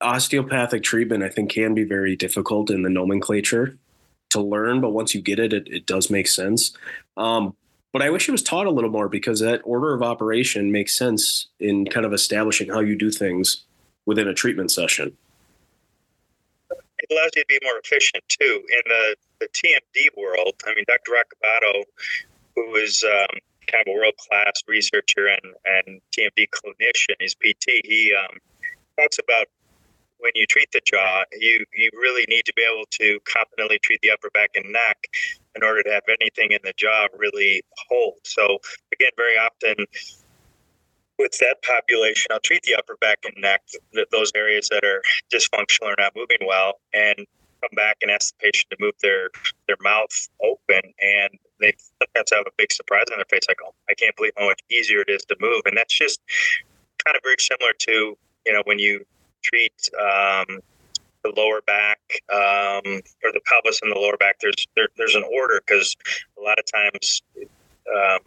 osteopathic 0.00 0.82
treatment, 0.82 1.22
I 1.22 1.28
think, 1.28 1.50
can 1.50 1.74
be 1.74 1.84
very 1.84 2.16
difficult 2.16 2.70
in 2.70 2.82
the 2.82 2.90
nomenclature 2.90 3.78
to 4.30 4.40
learn, 4.40 4.80
but 4.80 4.90
once 4.90 5.14
you 5.14 5.22
get 5.22 5.38
it, 5.38 5.52
it, 5.52 5.68
it 5.68 5.86
does 5.86 6.10
make 6.10 6.26
sense. 6.26 6.76
Um, 7.16 7.56
but 7.92 8.02
I 8.02 8.10
wish 8.10 8.28
it 8.28 8.32
was 8.32 8.42
taught 8.42 8.66
a 8.66 8.70
little 8.70 8.90
more 8.90 9.08
because 9.08 9.40
that 9.40 9.62
order 9.64 9.94
of 9.94 10.02
operation 10.02 10.70
makes 10.70 10.94
sense 10.94 11.48
in 11.58 11.86
kind 11.86 12.04
of 12.04 12.12
establishing 12.12 12.68
how 12.68 12.80
you 12.80 12.96
do 12.96 13.10
things 13.10 13.64
within 14.04 14.28
a 14.28 14.34
treatment 14.34 14.70
session. 14.70 15.16
It 16.98 17.12
allows 17.12 17.30
you 17.36 17.42
to 17.42 17.46
be 17.48 17.58
more 17.62 17.78
efficient 17.82 18.24
too. 18.28 18.62
In 18.70 18.82
the, 18.86 19.16
the 19.40 19.48
TMD 19.48 20.16
world, 20.16 20.54
I 20.66 20.74
mean, 20.74 20.84
Dr. 20.86 21.12
Rocabado, 21.12 21.82
who 22.56 22.74
is 22.76 23.04
um, 23.04 23.38
kind 23.66 23.84
of 23.86 23.92
a 23.92 23.94
world 23.94 24.14
class 24.16 24.62
researcher 24.66 25.28
and, 25.28 25.54
and 25.64 26.00
TMD 26.16 26.48
clinician, 26.50 27.14
he's 27.20 27.34
PT, 27.34 27.84
he 27.84 28.14
um, 28.14 28.38
talks 28.98 29.18
about 29.18 29.46
when 30.18 30.32
you 30.34 30.46
treat 30.46 30.70
the 30.72 30.80
jaw, 30.84 31.22
you 31.32 31.64
you 31.72 31.90
really 31.94 32.24
need 32.28 32.44
to 32.44 32.52
be 32.54 32.62
able 32.62 32.84
to 32.90 33.18
competently 33.24 33.78
treat 33.78 34.00
the 34.02 34.10
upper 34.10 34.30
back 34.30 34.50
and 34.54 34.72
neck 34.72 35.06
in 35.54 35.62
order 35.62 35.82
to 35.82 35.90
have 35.90 36.02
anything 36.20 36.52
in 36.52 36.58
the 36.64 36.72
jaw 36.76 37.06
really 37.16 37.62
hold. 37.88 38.18
So 38.24 38.58
again, 38.92 39.10
very 39.16 39.36
often 39.38 39.86
with 41.18 41.36
that 41.38 41.62
population, 41.62 42.28
I'll 42.30 42.40
treat 42.40 42.62
the 42.62 42.74
upper 42.74 42.96
back 43.00 43.18
and 43.24 43.34
neck, 43.38 43.62
those 44.12 44.32
areas 44.34 44.68
that 44.70 44.84
are 44.84 45.02
dysfunctional 45.32 45.92
or 45.92 45.94
not 45.98 46.12
moving 46.14 46.38
well, 46.46 46.74
and 46.94 47.16
come 47.16 47.74
back 47.74 47.96
and 48.02 48.10
ask 48.10 48.34
the 48.38 48.44
patient 48.44 48.70
to 48.70 48.76
move 48.80 48.94
their 49.02 49.30
their 49.66 49.76
mouth 49.82 50.28
open, 50.42 50.80
and 51.00 51.30
they 51.60 51.72
sometimes 52.00 52.30
have 52.30 52.46
a 52.46 52.52
big 52.56 52.72
surprise 52.72 53.06
on 53.10 53.18
their 53.18 53.26
face, 53.28 53.42
like, 53.48 53.58
"Oh, 53.64 53.74
I 53.90 53.94
can't 53.94 54.14
believe 54.16 54.32
how 54.36 54.46
much 54.46 54.60
easier 54.70 55.00
it 55.00 55.10
is 55.10 55.24
to 55.26 55.36
move," 55.40 55.62
and 55.66 55.76
that's 55.76 55.96
just 55.96 56.20
kind 57.04 57.16
of 57.16 57.22
very 57.22 57.36
similar 57.38 57.72
to 57.72 58.16
you 58.46 58.52
know 58.52 58.62
when 58.64 58.78
you 58.78 59.04
treat 59.42 59.90
um, 59.98 60.60
the 61.24 61.32
lower 61.36 61.60
back 61.62 62.00
um, 62.32 63.00
or 63.24 63.32
the 63.32 63.40
pelvis 63.46 63.80
and 63.82 63.92
the 63.92 63.98
lower 63.98 64.16
back, 64.16 64.38
there's 64.40 64.66
there, 64.76 64.88
there's 64.96 65.14
an 65.14 65.24
order 65.24 65.60
because 65.66 65.96
a 66.38 66.42
lot 66.42 66.58
of 66.58 66.64
times 66.70 67.22
um, 67.94 68.20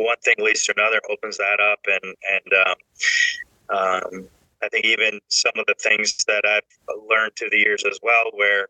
one 0.00 0.16
thing 0.24 0.36
leads 0.38 0.64
to 0.64 0.74
another, 0.76 1.00
opens 1.10 1.36
that 1.38 1.60
up, 1.60 1.80
and 1.86 2.14
and 2.32 2.52
um, 2.66 3.76
um, 3.76 4.28
I 4.62 4.68
think 4.68 4.84
even 4.84 5.20
some 5.28 5.52
of 5.56 5.66
the 5.66 5.74
things 5.78 6.24
that 6.26 6.44
I've 6.44 6.96
learned 7.08 7.32
through 7.38 7.50
the 7.50 7.58
years 7.58 7.84
as 7.84 7.98
well, 8.02 8.30
where 8.34 8.62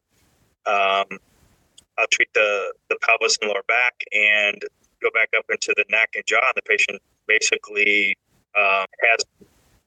um, 0.66 1.18
I'll 1.98 2.10
treat 2.10 2.32
the 2.34 2.72
the 2.88 2.96
pelvis 3.02 3.38
and 3.40 3.50
lower 3.50 3.62
back 3.68 3.94
and 4.12 4.60
go 5.02 5.08
back 5.14 5.30
up 5.36 5.44
into 5.50 5.72
the 5.76 5.84
neck 5.90 6.10
and 6.14 6.24
jaw, 6.26 6.40
and 6.42 6.54
the 6.56 6.62
patient 6.62 7.00
basically 7.26 8.16
uh, 8.56 8.84
has 9.10 9.24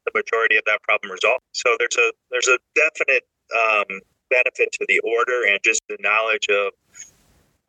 the 0.06 0.12
majority 0.16 0.58
of 0.58 0.64
that 0.66 0.82
problem 0.84 1.12
resolved. 1.12 1.44
So 1.52 1.76
there's 1.80 1.98
a 1.98 2.12
there's 2.32 2.48
a 2.48 2.58
definite 2.76 3.24
um, 3.54 4.02
benefit 4.30 4.72
to 4.74 4.86
the 4.88 5.00
order 5.00 5.46
and 5.48 5.60
just 5.64 5.82
the 5.90 5.98
knowledge 6.00 6.48
of 6.50 6.74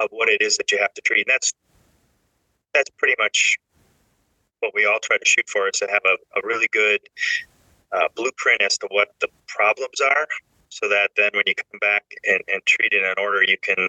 of 0.00 0.08
what 0.10 0.28
it 0.28 0.42
is 0.42 0.56
that 0.58 0.72
you 0.72 0.78
have 0.78 0.94
to 0.94 1.02
treat. 1.02 1.26
And 1.26 1.32
that's 1.34 1.52
that's 2.72 2.90
pretty 2.98 3.14
much 3.18 3.56
what 4.64 4.74
we 4.74 4.86
all 4.86 4.98
try 5.02 5.18
to 5.18 5.24
shoot 5.24 5.48
for 5.48 5.68
is 5.68 5.78
to 5.78 5.86
have 5.86 6.02
a, 6.06 6.16
a 6.38 6.40
really 6.42 6.68
good 6.72 7.00
uh, 7.92 8.08
blueprint 8.16 8.62
as 8.62 8.78
to 8.78 8.88
what 8.90 9.14
the 9.20 9.28
problems 9.46 10.00
are 10.00 10.26
so 10.70 10.88
that 10.88 11.10
then 11.16 11.30
when 11.34 11.44
you 11.46 11.54
come 11.54 11.78
back 11.80 12.04
and, 12.26 12.40
and 12.52 12.64
treat 12.66 12.92
in 12.92 13.04
an 13.04 13.14
order, 13.18 13.44
you 13.44 13.56
can 13.58 13.88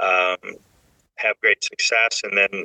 um, 0.00 0.56
have 1.16 1.38
great 1.40 1.62
success. 1.62 2.22
And 2.24 2.36
then 2.36 2.64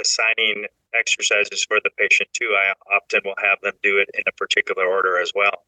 assigning 0.00 0.64
exercises 0.94 1.64
for 1.64 1.78
the 1.84 1.90
patient 1.98 2.30
too, 2.32 2.56
I 2.56 2.72
often 2.94 3.20
will 3.24 3.34
have 3.42 3.60
them 3.62 3.74
do 3.82 3.98
it 3.98 4.08
in 4.14 4.22
a 4.26 4.32
particular 4.32 4.86
order 4.86 5.20
as 5.20 5.32
well. 5.34 5.64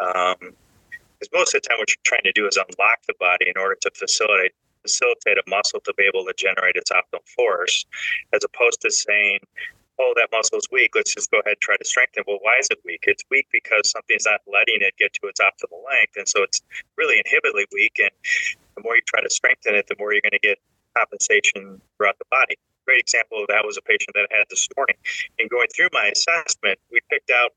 Um, 0.00 0.54
because 1.20 1.28
most 1.32 1.54
of 1.54 1.62
the 1.62 1.68
time, 1.68 1.78
what 1.78 1.88
you're 1.90 2.02
trying 2.02 2.24
to 2.24 2.32
do 2.32 2.48
is 2.48 2.56
unlock 2.56 2.98
the 3.06 3.14
body 3.20 3.46
in 3.48 3.56
order 3.56 3.76
to 3.82 3.90
facilitate 3.94 4.52
facilitate 4.82 5.38
a 5.38 5.48
muscle 5.48 5.80
to 5.80 5.94
be 5.96 6.04
able 6.04 6.26
to 6.26 6.34
generate 6.36 6.76
its 6.76 6.90
optimal 6.90 7.26
force, 7.34 7.86
as 8.34 8.44
opposed 8.44 8.82
to 8.82 8.90
saying, 8.90 9.38
"Oh, 9.98 10.12
that 10.16 10.28
muscle's 10.32 10.68
weak. 10.70 10.92
Let's 10.94 11.14
just 11.14 11.30
go 11.30 11.38
ahead 11.40 11.52
and 11.58 11.60
try 11.60 11.76
to 11.76 11.84
strengthen." 11.84 12.24
Well, 12.26 12.38
why 12.40 12.58
is 12.58 12.68
it 12.70 12.78
weak? 12.84 13.04
It's 13.06 13.24
weak 13.30 13.46
because 13.52 13.90
something's 13.90 14.26
not 14.26 14.40
letting 14.46 14.78
it 14.80 14.94
get 14.98 15.12
to 15.14 15.28
its 15.28 15.40
optimal 15.40 15.84
length, 15.84 16.16
and 16.16 16.28
so 16.28 16.42
it's 16.42 16.62
really 16.96 17.18
inhibitedly 17.18 17.66
weak. 17.72 17.98
And 17.98 18.10
the 18.76 18.82
more 18.82 18.96
you 18.96 19.02
try 19.06 19.20
to 19.22 19.30
strengthen 19.30 19.74
it, 19.74 19.86
the 19.86 19.96
more 19.98 20.12
you're 20.12 20.22
going 20.22 20.32
to 20.32 20.38
get 20.38 20.58
compensation 20.96 21.80
throughout 21.96 22.18
the 22.18 22.24
body. 22.30 22.56
Great 22.86 23.00
example 23.00 23.40
of 23.40 23.46
that 23.48 23.64
was 23.64 23.76
a 23.76 23.82
patient 23.82 24.10
that 24.14 24.28
I 24.30 24.38
had 24.38 24.46
this 24.50 24.68
morning. 24.76 24.96
In 25.38 25.48
going 25.48 25.68
through 25.74 25.88
my 25.92 26.12
assessment, 26.12 26.78
we 26.92 27.00
picked 27.10 27.30
out 27.30 27.52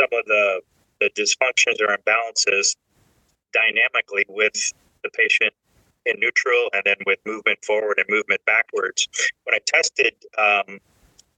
some 0.00 0.08
of 0.12 0.24
the 0.26 0.60
the 1.00 1.10
dysfunctions 1.16 1.80
or 1.80 1.96
imbalances 1.96 2.76
dynamically 3.52 4.24
with 4.28 4.72
the 5.02 5.10
patient 5.10 5.52
in 6.06 6.16
neutral 6.18 6.68
and 6.72 6.82
then 6.84 6.96
with 7.06 7.18
movement 7.26 7.58
forward 7.64 7.98
and 7.98 8.06
movement 8.08 8.40
backwards. 8.46 9.08
When 9.44 9.54
I 9.54 9.58
tested 9.66 10.14
um, 10.38 10.78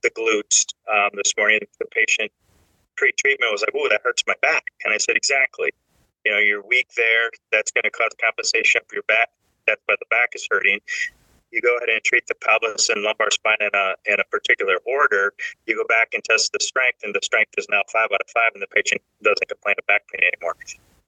the 0.03 0.11
glutes 0.11 0.65
um, 0.91 1.09
this 1.15 1.33
morning, 1.37 1.59
the 1.79 1.87
patient 1.87 2.31
pre-treatment 2.95 3.51
was 3.51 3.61
like, 3.61 3.73
"Oh, 3.75 3.87
that 3.89 4.01
hurts 4.03 4.23
my 4.27 4.35
back," 4.41 4.65
and 4.83 4.93
I 4.93 4.97
said, 4.97 5.15
"Exactly. 5.15 5.71
You 6.25 6.31
know, 6.31 6.39
you're 6.39 6.61
weak 6.61 6.87
there. 6.95 7.31
That's 7.51 7.71
going 7.71 7.83
to 7.83 7.91
cause 7.91 8.11
compensation 8.23 8.81
for 8.87 8.95
your 8.95 9.03
back. 9.07 9.29
That's 9.67 9.81
why 9.85 9.95
the 9.99 10.05
back 10.09 10.29
is 10.35 10.47
hurting." 10.49 10.79
You 11.51 11.61
go 11.61 11.77
ahead 11.77 11.89
and 11.89 12.03
treat 12.03 12.25
the 12.25 12.33
pelvis 12.33 12.89
and 12.89 13.03
lumbar 13.03 13.29
spine 13.29 13.61
in 13.61 13.69
a 13.73 13.95
in 14.05 14.19
a 14.19 14.23
particular 14.25 14.77
order. 14.85 15.33
You 15.67 15.75
go 15.75 15.85
back 15.87 16.09
and 16.13 16.23
test 16.23 16.51
the 16.51 16.59
strength, 16.59 16.99
and 17.03 17.13
the 17.13 17.21
strength 17.23 17.53
is 17.57 17.67
now 17.69 17.81
five 17.91 18.09
out 18.11 18.21
of 18.21 18.29
five, 18.29 18.51
and 18.53 18.61
the 18.61 18.67
patient 18.67 19.01
doesn't 19.21 19.47
complain 19.47 19.75
of 19.77 19.85
back 19.85 20.01
pain 20.11 20.27
anymore. 20.33 20.55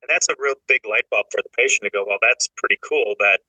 And 0.06 0.14
that's 0.14 0.30
a 0.30 0.36
real 0.38 0.54
big 0.68 0.86
light 0.86 1.10
bulb 1.10 1.26
for 1.32 1.42
the 1.42 1.50
patient 1.58 1.82
to 1.84 1.90
go, 1.90 2.06
well, 2.08 2.20
that's 2.22 2.48
pretty 2.58 2.78
cool 2.88 3.16
that 3.18 3.40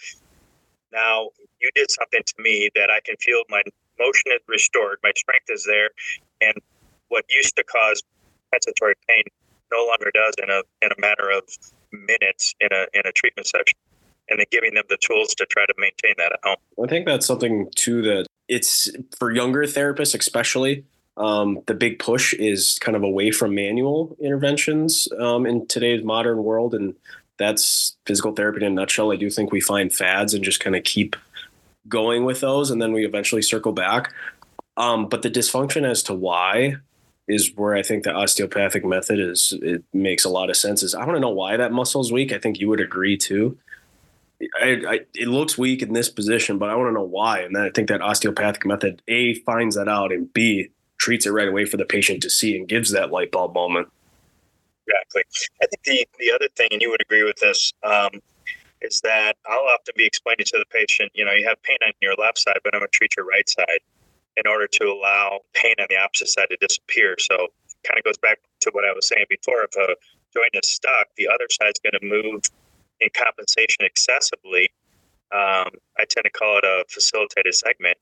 now 0.91 1.29
you 1.61 1.69
did 1.75 1.91
something 1.91 2.23
to 2.25 2.35
me 2.38 2.71
that 2.75 2.91
I 2.91 3.00
can 3.05 3.17
feel 3.21 3.43
my 3.50 3.62
motion 3.99 4.33
is 4.33 4.41
restored, 4.49 4.99
my 5.03 5.12
strength 5.17 5.47
is 5.49 5.65
there, 5.65 5.91
and 6.41 6.57
what 7.09 7.25
used 7.29 7.57
to 7.57 7.65
cause 7.65 8.03
compensatory 8.50 8.95
pain 9.09 9.25
no 9.73 9.87
longer 9.87 10.11
does 10.12 10.35
in 10.43 10.50
a 10.50 10.62
in 10.83 10.93
a 10.97 11.00
matter 11.00 11.31
of 11.31 11.43
minutes 11.93 12.55
in 12.61 12.69
a 12.73 12.87
in 12.95 13.03
a 13.07 13.12
treatment 13.12 13.47
session. 13.47 13.79
And 14.29 14.41
then 14.41 14.47
giving 14.50 14.75
them 14.75 14.83
the 14.88 14.99
tools 15.00 15.37
to 15.37 15.47
try 15.47 15.65
to 15.67 15.75
maintain 15.79 16.15
that 16.19 16.33
at 16.33 16.41
home. 16.43 16.57
I 16.85 16.88
think 16.88 17.07
that's 17.07 17.25
something 17.25 17.71
too 17.76 18.03
that 18.03 18.26
it's 18.49 18.91
for 19.17 19.31
younger 19.31 19.62
therapists 19.62 20.19
especially 20.19 20.85
um, 21.17 21.62
the 21.67 21.75
big 21.75 21.99
push 21.99 22.35
is 22.35 22.79
kind 22.81 22.97
of 22.97 23.03
away 23.03 23.31
from 23.31 23.55
manual 23.55 24.16
interventions 24.20 25.09
um, 25.18 25.47
in 25.47 25.66
today's 25.66 26.05
modern 26.05 26.44
world, 26.44 26.75
and 26.75 26.94
that's 27.38 27.97
physical 28.07 28.33
therapy 28.33 28.59
in 28.59 28.73
a 28.73 28.75
nutshell. 28.75 29.12
I 29.12 29.16
do 29.16 29.31
think 29.31 29.51
we 29.51 29.61
find 29.61 29.92
fads 29.92 30.35
and 30.35 30.44
just 30.44 30.61
kind 30.61 30.77
of 30.77 30.85
keep 30.85 31.16
going 31.88 32.25
with 32.25 32.40
those, 32.40 32.70
and 32.70 32.81
then 32.81 32.92
we 32.92 33.05
eventually 33.05 33.42
circle 33.42 33.72
back. 33.72 34.12
Um, 34.77 35.09
but 35.09 35.22
the 35.22 35.31
dysfunction 35.31 35.88
as 35.88 36.03
to 36.05 36.14
why 36.14 36.77
is 37.29 37.53
where 37.57 37.75
I 37.75 37.83
think 37.83 38.05
the 38.05 38.12
osteopathic 38.12 38.85
method 38.85 39.18
is. 39.18 39.53
It 39.62 39.83
makes 39.92 40.25
a 40.25 40.29
lot 40.29 40.51
of 40.51 40.57
sense. 40.57 40.83
Is 40.83 40.94
I 40.94 41.05
want 41.05 41.16
to 41.16 41.20
know 41.20 41.31
why 41.31 41.57
that 41.57 41.72
muscle 41.72 42.01
is 42.01 42.12
weak. 42.12 42.33
I 42.33 42.38
think 42.38 42.61
you 42.61 42.68
would 42.68 42.81
agree 42.81 43.16
too. 43.16 43.59
I, 44.62 44.83
I, 44.87 45.01
it 45.14 45.29
looks 45.29 45.57
weak 45.57 45.81
in 45.81 45.94
this 45.94 46.11
position, 46.11 46.59
but 46.59 46.68
I 46.68 46.75
want 46.75 46.90
to 46.90 46.92
know 46.92 47.03
why. 47.03 47.40
And 47.40 47.57
then 47.57 47.62
I 47.62 47.70
think 47.70 47.88
that 47.88 48.03
osteopathic 48.03 48.66
method 48.66 49.03
A 49.09 49.35
finds 49.35 49.77
that 49.77 49.88
out, 49.88 50.12
and 50.12 50.33
B 50.33 50.68
treats 50.99 51.27
it 51.27 51.31
right 51.31 51.49
away 51.49 51.64
for 51.64 51.79
the 51.79 51.85
patient 51.85 52.22
to 52.22 52.31
see 52.31 52.57
and 52.57 52.68
gives 52.68 52.90
that 52.90 53.11
light 53.11 53.31
bulb 53.31 53.55
moment. 53.55 53.88
Exactly. 54.87 55.22
I 55.62 55.66
think 55.66 55.83
the, 55.85 56.09
the 56.18 56.33
other 56.33 56.49
thing, 56.55 56.68
and 56.70 56.81
you 56.81 56.90
would 56.90 57.01
agree 57.01 57.25
with 57.25 57.37
this, 57.37 57.72
um, 57.83 58.11
is 58.87 59.01
that 59.03 59.37
I'll 59.46 59.66
often 59.75 59.94
be 59.96 60.07
explaining 60.07 60.46
to 60.46 60.59
the 60.59 60.64
patient, 60.70 61.12
you 61.14 61.25
know, 61.25 61.33
you 61.33 61.46
have 61.46 61.62
pain 61.62 61.79
on 61.87 61.92
your 62.01 62.14
left 62.14 62.38
side, 62.38 62.59
but 62.62 62.75
I'm 62.75 62.81
going 62.81 62.88
to 62.90 62.96
treat 62.96 63.16
your 63.16 63.27
right 63.27 63.49
side 63.49 63.81
in 64.37 64.46
order 64.46 64.66
to 64.66 64.85
allow 64.85 65.40
pain 65.55 65.75
on 65.81 65.87
the 65.88 65.96
opposite 65.96 66.29
side 66.29 66.49
to 66.51 66.57
disappear. 66.61 67.16
So 67.18 67.49
kind 67.85 67.99
of 67.99 68.05
goes 68.05 68.18
back 68.18 68.38
to 68.61 68.70
what 68.72 68.85
I 68.85 68.92
was 68.92 69.09
saying 69.09 69.27
before. 69.29 69.64
If 69.64 69.77
a 69.77 69.94
joint 70.35 70.55
is 70.55 70.68
stuck, 70.68 71.09
the 71.16 71.29
other 71.29 71.46
side's 71.51 71.81
going 71.81 71.99
to 72.01 72.07
move 72.07 72.42
in 73.01 73.09
compensation 73.14 73.85
excessively. 73.85 74.70
Um, 75.33 75.70
I 75.99 76.05
tend 76.09 76.25
to 76.25 76.31
call 76.31 76.59
it 76.59 76.64
a 76.64 76.85
facilitated 76.88 77.55
segment 77.55 77.99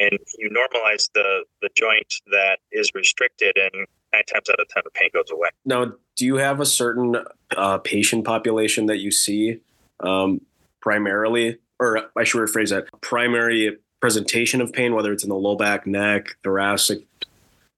and 0.00 0.18
you 0.38 0.50
normalize 0.50 1.10
the 1.14 1.44
the 1.60 1.68
joint 1.76 2.14
that 2.32 2.58
is 2.72 2.90
restricted 2.94 3.56
and 3.56 3.86
nine 4.12 4.24
times 4.24 4.48
out 4.50 4.58
of 4.58 4.68
ten 4.68 4.82
the 4.84 4.90
pain 4.90 5.10
goes 5.12 5.30
away 5.30 5.48
now 5.64 5.92
do 6.16 6.26
you 6.26 6.36
have 6.36 6.60
a 6.60 6.66
certain 6.66 7.16
uh, 7.56 7.78
patient 7.78 8.24
population 8.24 8.86
that 8.86 8.98
you 8.98 9.10
see 9.10 9.60
um, 10.02 10.40
primarily 10.80 11.58
or 11.78 12.10
i 12.16 12.24
should 12.24 12.40
rephrase 12.40 12.70
that 12.70 12.86
primary 13.00 13.76
presentation 14.00 14.60
of 14.60 14.72
pain 14.72 14.94
whether 14.94 15.12
it's 15.12 15.22
in 15.24 15.28
the 15.28 15.36
low 15.36 15.56
back 15.56 15.86
neck 15.86 16.36
thoracic 16.42 17.02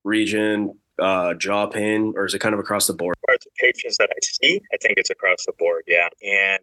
region 0.04 0.76
uh, 1.00 1.34
jaw 1.34 1.66
pain 1.66 2.12
or 2.16 2.26
is 2.26 2.34
it 2.34 2.38
kind 2.38 2.54
of 2.54 2.60
across 2.60 2.86
the 2.86 2.92
board? 2.92 3.16
The 3.26 3.50
patients 3.58 3.96
that 3.98 4.10
i 4.10 4.18
see 4.22 4.60
i 4.72 4.76
think 4.76 4.98
it's 4.98 5.10
across 5.10 5.46
the 5.46 5.52
board 5.58 5.84
yeah. 5.86 6.08
And 6.22 6.60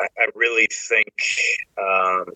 i, 0.00 0.06
I 0.18 0.26
really 0.34 0.68
think 0.72 1.12
um, 1.78 2.32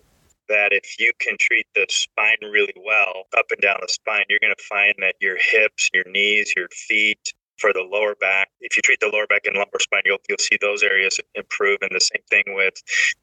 that 0.51 0.73
if 0.73 0.99
you 0.99 1.11
can 1.19 1.37
treat 1.39 1.65
the 1.75 1.85
spine 1.89 2.37
really 2.41 2.75
well, 2.75 3.23
up 3.37 3.45
and 3.51 3.61
down 3.61 3.77
the 3.81 3.87
spine, 3.87 4.25
you're 4.29 4.39
going 4.39 4.53
to 4.55 4.63
find 4.63 4.93
that 4.99 5.15
your 5.21 5.37
hips, 5.37 5.89
your 5.93 6.03
knees, 6.05 6.53
your 6.55 6.67
feet, 6.69 7.33
for 7.61 7.71
the 7.71 7.87
lower 7.89 8.15
back. 8.15 8.49
If 8.59 8.75
you 8.75 8.81
treat 8.81 8.99
the 8.99 9.07
lower 9.07 9.27
back 9.27 9.45
and 9.45 9.55
lumbar 9.55 9.79
spine, 9.79 10.01
you'll, 10.05 10.17
you'll 10.27 10.39
see 10.39 10.57
those 10.59 10.81
areas 10.81 11.19
improve. 11.35 11.77
And 11.81 11.91
the 11.93 12.01
same 12.01 12.23
thing 12.29 12.43
with 12.55 12.73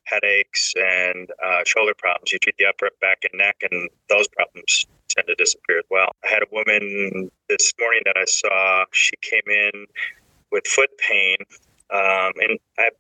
headaches 0.05 0.73
and 0.77 1.29
uh, 1.45 1.63
shoulder 1.67 1.95
problems. 1.99 2.33
You 2.33 2.39
treat 2.39 2.57
the 2.59 2.67
upper 2.67 2.91
back 3.01 3.19
and 3.25 3.37
neck, 3.37 3.57
and 3.69 3.91
those 4.09 4.29
problems 4.29 4.87
tend 5.09 5.27
to 5.27 5.35
disappear 5.35 5.81
as 5.81 5.85
well. 5.91 6.13
I 6.25 6.29
had 6.29 6.43
a 6.43 6.51
woman 6.53 7.31
this 7.49 7.73
morning 7.81 8.03
that 8.07 8.17
I 8.17 8.25
saw. 8.25 8.85
She 8.93 9.17
came 9.21 9.43
in 9.49 9.87
with 10.53 10.67
foot 10.67 10.91
pain, 10.99 11.37
um, 11.91 12.33
and 12.39 12.59
I 12.79 12.91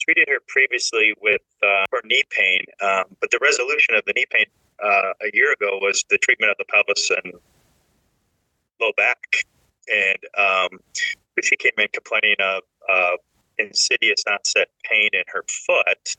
treated 0.00 0.28
her 0.28 0.40
previously 0.48 1.14
with 1.20 1.42
uh, 1.62 1.84
her 1.92 2.00
knee 2.04 2.24
pain, 2.30 2.64
um, 2.82 3.04
but 3.20 3.30
the 3.30 3.38
resolution 3.40 3.94
of 3.94 4.04
the 4.06 4.12
knee 4.14 4.24
pain 4.30 4.46
uh, 4.82 5.12
a 5.20 5.30
year 5.34 5.52
ago 5.52 5.78
was 5.80 6.04
the 6.10 6.18
treatment 6.18 6.50
of 6.50 6.56
the 6.58 6.64
pelvis 6.64 7.10
and 7.10 7.34
low 8.80 8.92
back. 8.96 9.18
And 9.88 10.18
um, 10.36 10.78
she 11.42 11.56
came 11.56 11.72
in 11.78 11.88
complaining 11.92 12.36
of 12.40 12.62
uh, 12.88 13.16
insidious 13.58 14.24
onset 14.30 14.68
pain 14.84 15.10
in 15.12 15.24
her 15.28 15.44
foot, 15.66 16.16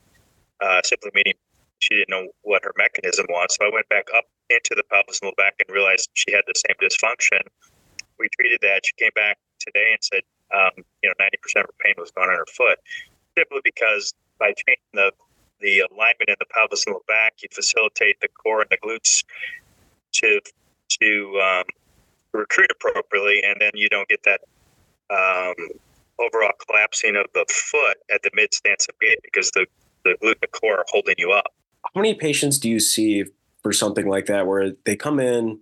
uh, 0.60 0.80
simply 0.84 1.10
meaning 1.14 1.34
she 1.78 1.94
didn't 1.94 2.10
know 2.10 2.28
what 2.42 2.62
her 2.64 2.72
mechanism 2.76 3.26
was. 3.28 3.56
So 3.58 3.66
I 3.66 3.70
went 3.72 3.88
back 3.88 4.06
up 4.16 4.24
into 4.50 4.74
the 4.76 4.84
pelvis 4.90 5.20
and 5.22 5.32
back 5.36 5.54
and 5.58 5.74
realized 5.74 6.10
she 6.14 6.32
had 6.32 6.42
the 6.46 6.54
same 6.54 6.76
dysfunction. 6.80 7.42
We 8.18 8.28
treated 8.38 8.60
that. 8.62 8.82
She 8.84 8.92
came 8.98 9.10
back 9.14 9.38
today 9.58 9.92
and 9.92 10.02
said, 10.02 10.22
um, 10.54 10.84
you 11.02 11.08
know, 11.08 11.14
90% 11.18 11.60
of 11.60 11.66
her 11.66 11.74
pain 11.84 11.94
was 11.98 12.10
gone 12.10 12.30
in 12.30 12.36
her 12.36 12.46
foot 12.46 12.78
simply 13.36 13.60
because 13.64 14.12
by 14.38 14.52
changing 14.52 14.92
the 14.94 15.12
the 15.60 15.78
alignment 15.78 16.28
in 16.28 16.34
the 16.40 16.46
pelvis 16.46 16.84
and 16.86 16.96
the 16.96 17.00
back, 17.06 17.34
you 17.40 17.48
facilitate 17.52 18.20
the 18.20 18.28
core 18.28 18.62
and 18.62 18.70
the 18.70 18.78
glutes 18.78 19.22
to 20.12 20.40
to 21.00 21.40
um, 21.40 21.64
recruit 22.32 22.70
appropriately, 22.70 23.42
and 23.44 23.56
then 23.60 23.72
you 23.74 23.88
don't 23.88 24.08
get 24.08 24.22
that 24.24 24.40
um, 25.10 25.54
overall 26.18 26.52
collapsing 26.66 27.16
of 27.16 27.26
the 27.34 27.44
foot 27.48 27.98
at 28.12 28.22
the 28.22 28.30
mid 28.34 28.52
stance 28.54 28.86
of 28.88 28.98
gait 29.00 29.18
because 29.22 29.50
the 29.50 29.66
the 30.04 30.16
glute 30.22 30.50
core 30.50 30.78
are 30.78 30.84
holding 30.88 31.14
you 31.18 31.30
up. 31.30 31.52
How 31.84 32.00
many 32.00 32.14
patients 32.14 32.58
do 32.58 32.68
you 32.68 32.80
see 32.80 33.24
for 33.62 33.72
something 33.72 34.08
like 34.08 34.26
that 34.26 34.46
where 34.46 34.72
they 34.84 34.96
come 34.96 35.20
in 35.20 35.60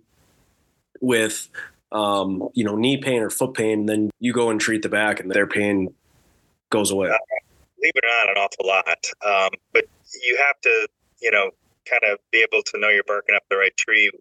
with 0.99 1.49
um, 1.91 2.49
you 2.53 2.63
know 2.63 2.75
knee 2.75 2.97
pain 2.97 3.21
or 3.21 3.29
foot 3.29 3.53
pain, 3.53 3.85
then 3.85 4.09
you 4.19 4.33
go 4.33 4.49
and 4.49 4.59
treat 4.59 4.81
the 4.81 4.89
back, 4.89 5.19
and 5.19 5.31
their 5.31 5.47
pain 5.47 5.93
goes 6.69 6.91
away? 6.91 7.09
Uh, 7.09 7.17
believe 7.81 7.93
it 7.95 8.03
or 8.03 8.07
not, 8.07 8.29
an 8.29 8.37
awful 8.37 8.67
lot. 8.67 9.05
Um, 9.25 9.51
but 9.73 9.85
you 10.23 10.37
have 10.37 10.59
to, 10.61 10.87
you 11.21 11.31
know, 11.31 11.51
kind 11.85 12.03
of 12.11 12.19
be 12.31 12.39
able 12.39 12.63
to 12.63 12.79
know 12.79 12.89
you're 12.89 13.03
barking 13.03 13.35
up 13.35 13.43
the 13.49 13.57
right 13.57 13.75
tree 13.75 14.11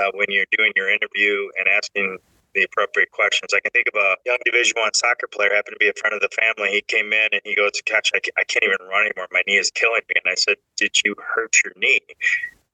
uh, 0.00 0.10
when 0.14 0.26
you're 0.28 0.46
doing 0.56 0.72
your 0.76 0.88
interview 0.90 1.48
and 1.58 1.68
asking 1.68 2.18
the 2.54 2.62
appropriate 2.62 3.10
questions. 3.10 3.52
I 3.52 3.60
can 3.60 3.70
think 3.72 3.88
of 3.92 4.00
a 4.00 4.16
young 4.24 4.38
Division 4.44 4.74
One 4.76 4.94
soccer 4.94 5.26
player, 5.26 5.50
happened 5.54 5.74
to 5.74 5.84
be 5.84 5.88
a 5.88 5.98
friend 5.98 6.14
of 6.14 6.20
the 6.20 6.28
family. 6.28 6.70
He 6.70 6.82
came 6.82 7.12
in 7.12 7.28
and 7.32 7.42
he 7.44 7.54
goes, 7.54 7.72
"Catch, 7.84 8.12
I, 8.14 8.20
I 8.38 8.44
can't 8.44 8.64
even 8.64 8.86
run 8.88 9.06
anymore. 9.06 9.26
My 9.32 9.42
knee 9.46 9.58
is 9.58 9.70
killing 9.70 10.02
me." 10.08 10.14
And 10.24 10.30
I 10.30 10.36
said, 10.36 10.56
"Did 10.76 10.96
you 11.04 11.14
hurt 11.18 11.56
your 11.64 11.72
knee?" 11.76 12.00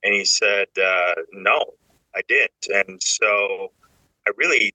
And 0.03 0.13
he 0.13 0.25
said, 0.25 0.67
uh, 0.77 1.13
"No, 1.33 1.73
I 2.15 2.21
didn't." 2.27 2.67
And 2.73 3.01
so 3.01 3.71
I 4.27 4.31
really, 4.37 4.73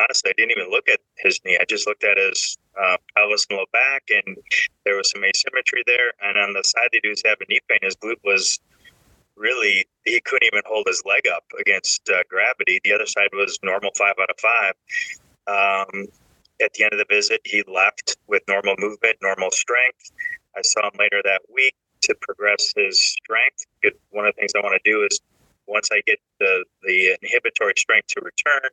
honestly, 0.00 0.30
I 0.30 0.34
didn't 0.36 0.52
even 0.52 0.70
look 0.70 0.88
at 0.88 1.00
his 1.18 1.40
knee. 1.44 1.58
I 1.60 1.64
just 1.64 1.86
looked 1.86 2.04
at 2.04 2.18
his 2.18 2.58
uh, 2.80 2.96
pelvis 3.16 3.46
and 3.48 3.58
low 3.58 3.66
back, 3.72 4.02
and 4.10 4.36
there 4.84 4.96
was 4.96 5.10
some 5.10 5.22
asymmetry 5.24 5.84
there. 5.86 6.12
And 6.20 6.36
on 6.36 6.52
the 6.52 6.64
side 6.64 6.88
that 6.92 7.00
he 7.02 7.08
was 7.08 7.22
having 7.24 7.46
knee 7.48 7.60
pain, 7.68 7.78
his 7.82 7.96
glute 7.96 8.22
was 8.24 8.58
really 9.36 9.86
he 10.04 10.20
couldn't 10.20 10.46
even 10.46 10.62
hold 10.66 10.86
his 10.86 11.02
leg 11.06 11.22
up 11.32 11.44
against 11.60 12.08
uh, 12.10 12.22
gravity. 12.28 12.80
The 12.84 12.92
other 12.92 13.06
side 13.06 13.28
was 13.32 13.58
normal 13.62 13.90
five 13.96 14.14
out 14.20 14.30
of 14.30 14.36
five. 14.40 14.74
Um, 15.46 16.06
at 16.62 16.72
the 16.74 16.84
end 16.84 16.92
of 16.92 16.98
the 16.98 17.06
visit, 17.08 17.40
he 17.44 17.62
left 17.66 18.16
with 18.28 18.42
normal 18.48 18.74
movement, 18.78 19.16
normal 19.20 19.50
strength. 19.50 20.12
I 20.56 20.62
saw 20.62 20.86
him 20.86 20.92
later 20.98 21.20
that 21.24 21.42
week 21.52 21.74
to 22.02 22.14
progress 22.20 22.72
his 22.76 23.00
strength. 23.00 23.66
One 24.10 24.26
of 24.26 24.34
the 24.34 24.40
things 24.40 24.52
I 24.56 24.60
want 24.60 24.80
to 24.82 24.90
do 24.90 25.04
is 25.04 25.20
once 25.66 25.88
I 25.92 26.02
get 26.06 26.18
the, 26.40 26.64
the 26.82 27.16
inhibitory 27.22 27.74
strength 27.76 28.08
to 28.08 28.20
return, 28.20 28.70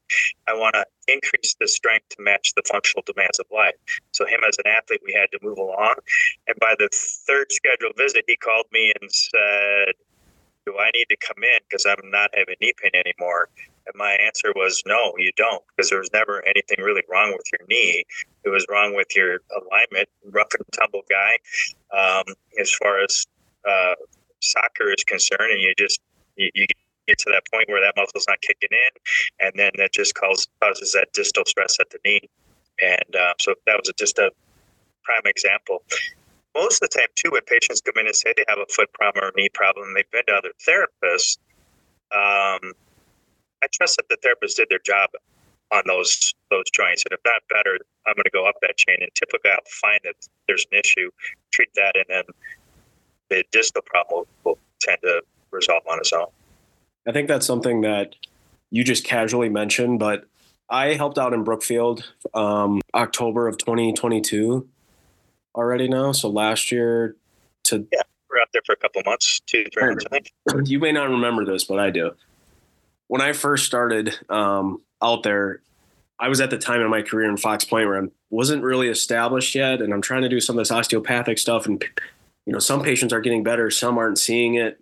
I 0.48 0.54
want 0.54 0.76
to 0.76 0.86
increase 1.08 1.56
the 1.60 1.68
strength 1.68 2.10
to 2.10 2.22
match 2.22 2.54
the 2.56 2.64
functional 2.70 3.04
demands 3.06 3.40
of 3.40 3.46
life. 3.52 3.76
So, 4.12 4.26
him 4.26 4.42
as 4.48 4.58
an 4.58 4.72
athlete, 4.72 5.02
we 5.06 5.14
had 5.14 5.30
to 5.32 5.40
move 5.42 5.58
along. 5.58 5.96
And 6.48 6.58
by 6.60 6.76
the 6.78 6.90
third 6.92 7.52
scheduled 7.52 7.96
visit, 7.98 8.26
he 8.28 8.36
called 8.38 8.66
me 8.72 8.94
and 9.00 9.12
said, 9.12 9.94
Do 10.70 10.78
I 10.78 10.92
need 10.94 11.08
to 11.10 11.18
come 11.18 11.44
in 11.44 11.60
because 11.68 11.88
I'm 11.88 12.12
not 12.12 12.30
having 12.36 12.56
knee 12.62 12.74
pain 12.80 12.92
anymore? 12.94 13.50
And 13.88 13.96
my 13.96 14.12
answer 14.12 14.54
was, 14.56 14.84
No, 14.86 15.14
you 15.18 15.32
don't, 15.36 15.64
because 15.76 15.90
there 15.90 15.98
was 15.98 16.12
never 16.14 16.46
anything 16.46 16.78
really 16.84 17.02
wrong 17.10 17.32
with 17.32 17.46
your 17.52 17.66
knee. 17.68 18.06
It 18.46 18.50
was 18.50 18.68
wrong 18.70 18.96
with 18.96 19.08
your 19.16 19.40
alignment, 19.50 20.10
rough 20.32 20.54
and 20.54 20.64
tumble 20.72 21.02
guy. 21.10 21.40
Um, 21.92 22.36
as 22.60 22.72
far 22.72 23.04
as 23.04 23.26
uh, 23.68 23.96
soccer 24.42 24.94
is 24.96 25.04
concerned, 25.04 25.52
and 25.52 25.60
you 25.60 25.74
just 25.76 26.02
you, 26.36 26.52
you 26.54 26.68
get 27.08 27.18
to 27.18 27.32
that 27.32 27.44
point 27.52 27.68
where 27.70 27.82
that 27.82 27.96
muscle's 27.98 28.26
not 28.28 28.40
kicking 28.42 28.70
in, 28.70 29.48
and 29.48 29.54
then 29.56 29.72
that 29.78 29.92
just 29.92 30.14
causes 30.14 30.48
causes 30.62 30.94
that 30.94 31.08
distal 31.14 31.46
stress 31.46 31.80
at 31.80 31.90
the 31.90 31.98
knee. 32.06 32.30
And 32.80 33.16
uh, 33.16 33.34
so 33.40 33.56
that 33.66 33.76
was 33.76 33.92
just 33.98 34.20
a 34.20 34.30
prime 35.04 35.26
example. 35.26 35.82
Most 36.56 36.82
of 36.82 36.90
the 36.90 37.00
time, 37.00 37.08
too, 37.16 37.32
when 37.32 37.42
patients 37.44 37.82
come 37.82 37.94
in 38.00 38.08
and 38.08 38.16
say 38.16 38.34
they 38.36 38.46
have 38.50 38.60
a 38.60 38.72
foot 38.72 38.92
problem 38.94 39.26
or 39.26 39.32
knee 39.36 39.50
problem, 39.54 39.94
they've 39.94 40.10
been 40.12 40.26
to 40.28 40.34
other 40.34 40.52
therapists. 40.68 41.38
Um, 42.12 42.74
I 43.62 43.68
trust 43.72 43.98
that 43.98 44.10
the 44.10 44.18
therapist 44.22 44.58
did 44.58 44.68
their 44.70 44.80
job 44.84 45.12
on 45.72 45.84
those 45.86 46.34
those 46.50 46.66
joints, 46.74 47.04
and 47.06 47.14
if 47.14 47.20
not 47.24 47.42
better, 47.50 47.78
I'm 48.08 48.16
going 48.16 48.24
to 48.24 48.32
go 48.32 48.48
up 48.48 48.56
that 48.62 48.78
chain. 48.78 48.98
And 49.00 49.10
typically, 49.14 49.52
I'll 49.52 49.60
find 49.82 50.00
that 50.04 50.16
there's 50.48 50.66
an 50.72 50.80
issue, 50.80 51.12
treat 51.52 51.70
that, 51.76 51.96
and 51.96 52.06
then 52.10 52.24
the 53.30 53.44
distal 53.52 53.84
problem 53.84 54.26
will, 54.44 54.52
will 54.52 54.60
tend 54.82 54.98
to 55.04 55.22
resolve 55.52 55.84
on 55.90 56.00
its 56.00 56.12
own. 56.12 56.28
I 57.08 57.12
think 57.12 57.28
that's 57.28 57.46
something 57.46 57.82
that 57.82 58.16
you 58.72 58.84
just 58.84 59.04
casually 59.04 59.50
mentioned, 59.50 60.00
but 60.00 60.26
I 60.70 60.94
helped 60.94 61.18
out 61.18 61.34
in 61.34 61.44
Brookfield 61.44 62.12
um, 62.34 62.82
October 62.94 63.48
of 63.48 63.58
2022 63.58 64.68
already 65.56 65.88
now. 65.88 66.12
So 66.12 66.30
last 66.30 66.72
year 66.72 67.16
to 67.66 67.88
yeah, 67.92 68.02
we're 68.30 68.40
out 68.40 68.50
there 68.54 68.62
for 68.66 68.74
a 68.74 68.78
couple 68.78 69.02
months, 69.06 69.40
two 69.46 69.66
three 69.74 69.96
months. 70.12 70.70
You 70.70 70.80
may 70.80 70.92
not 70.92 71.10
remember 71.10 71.46
this, 71.46 71.64
but 71.64 71.80
I 71.80 71.90
do. 71.90 72.12
When 73.08 73.22
I 73.22 73.34
first 73.34 73.66
started 73.66 74.18
um, 74.30 74.82
out 75.02 75.24
there, 75.24 75.62
I 76.20 76.28
was 76.28 76.42
at 76.42 76.50
the 76.50 76.58
time 76.58 76.82
in 76.82 76.90
my 76.90 77.02
career 77.02 77.30
in 77.30 77.38
Fox 77.38 77.64
Point 77.64 77.88
where 77.88 78.04
I 78.04 78.08
wasn't 78.30 78.64
really 78.64 78.90
established 78.90 79.56
yet, 79.56 79.82
and 79.82 79.94
I'm 79.94 80.02
trying 80.02 80.22
to 80.22 80.30
do 80.30 80.40
some 80.40 80.58
of 80.58 80.62
this 80.62 80.72
osteopathic 80.72 81.38
stuff, 81.38 81.66
and 81.66 81.84
you 82.46 82.54
know, 82.54 82.60
some 82.60 82.84
patients 82.84 83.14
are 83.14 83.22
getting 83.22 83.44
better, 83.44 83.72
some 83.72 83.98
aren't 83.98 84.20
seeing 84.20 84.56
it. 84.56 84.80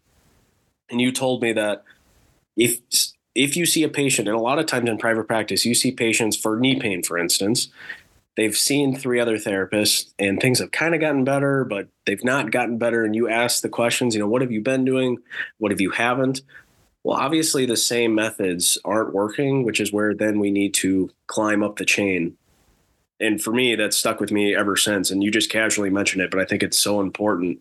And 0.89 1.01
you 1.01 1.11
told 1.11 1.41
me 1.41 1.53
that 1.53 1.83
if 2.55 2.79
if 3.35 3.55
you 3.55 3.65
see 3.65 3.83
a 3.83 3.89
patient, 3.89 4.27
and 4.27 4.35
a 4.35 4.41
lot 4.41 4.57
of 4.57 4.65
times 4.65 4.89
in 4.89 4.97
private 4.97 5.27
practice, 5.27 5.65
you 5.65 5.75
see 5.75 5.91
patients 5.91 6.35
for 6.35 6.57
knee 6.57 6.79
pain, 6.79 7.03
for 7.03 7.17
instance, 7.17 7.69
they've 8.37 8.55
seen 8.55 8.95
three 8.95 9.19
other 9.19 9.37
therapists 9.37 10.13
and 10.17 10.39
things 10.39 10.59
have 10.59 10.71
kind 10.71 10.95
of 10.95 11.01
gotten 11.01 11.23
better, 11.23 11.65
but 11.65 11.89
they've 12.05 12.23
not 12.23 12.51
gotten 12.51 12.77
better. 12.77 13.03
And 13.03 13.15
you 13.15 13.27
ask 13.27 13.61
the 13.61 13.69
questions, 13.69 14.13
you 14.13 14.21
know, 14.21 14.27
what 14.27 14.41
have 14.41 14.51
you 14.51 14.61
been 14.61 14.85
doing? 14.85 15.17
What 15.57 15.71
have 15.71 15.81
you 15.81 15.89
haven't? 15.89 16.41
Well, 17.03 17.17
obviously, 17.17 17.65
the 17.65 17.77
same 17.77 18.15
methods 18.15 18.77
aren't 18.85 19.13
working, 19.13 19.63
which 19.63 19.79
is 19.79 19.91
where 19.91 20.13
then 20.13 20.39
we 20.39 20.51
need 20.51 20.73
to 20.75 21.09
climb 21.27 21.63
up 21.63 21.77
the 21.77 21.85
chain. 21.85 22.37
And 23.19 23.41
for 23.41 23.51
me, 23.51 23.75
that's 23.75 23.97
stuck 23.97 24.19
with 24.19 24.31
me 24.31 24.55
ever 24.55 24.75
since. 24.75 25.09
And 25.09 25.23
you 25.23 25.31
just 25.31 25.49
casually 25.49 25.89
mentioned 25.89 26.21
it, 26.21 26.29
but 26.29 26.39
I 26.39 26.45
think 26.45 26.63
it's 26.63 26.77
so 26.77 27.01
important 27.01 27.59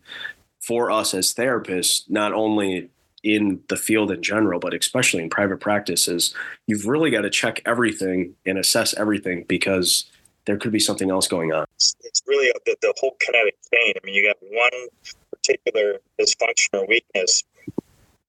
for 0.59 0.91
us 0.91 1.13
as 1.13 1.33
therapists, 1.33 2.09
not 2.09 2.33
only 2.33 2.89
in 3.23 3.61
the 3.69 3.77
field 3.77 4.11
in 4.11 4.21
general, 4.21 4.59
but 4.59 4.73
especially 4.73 5.23
in 5.23 5.29
private 5.29 5.59
practices, 5.59 6.35
you've 6.67 6.85
really 6.85 7.09
got 7.09 7.21
to 7.21 7.29
check 7.29 7.61
everything 7.65 8.35
and 8.45 8.57
assess 8.57 8.93
everything 8.95 9.45
because 9.47 10.05
there 10.47 10.57
could 10.57 10.71
be 10.71 10.79
something 10.79 11.11
else 11.11 11.27
going 11.27 11.51
on. 11.51 11.65
It's 11.75 12.23
really 12.25 12.51
the, 12.65 12.75
the 12.81 12.93
whole 12.99 13.15
kinetic 13.19 13.55
chain. 13.71 13.93
I 13.95 14.05
mean, 14.05 14.15
you 14.15 14.25
got 14.25 14.37
one 14.41 14.87
particular 15.31 15.99
dysfunction 16.19 16.69
or 16.73 16.87
weakness. 16.87 17.43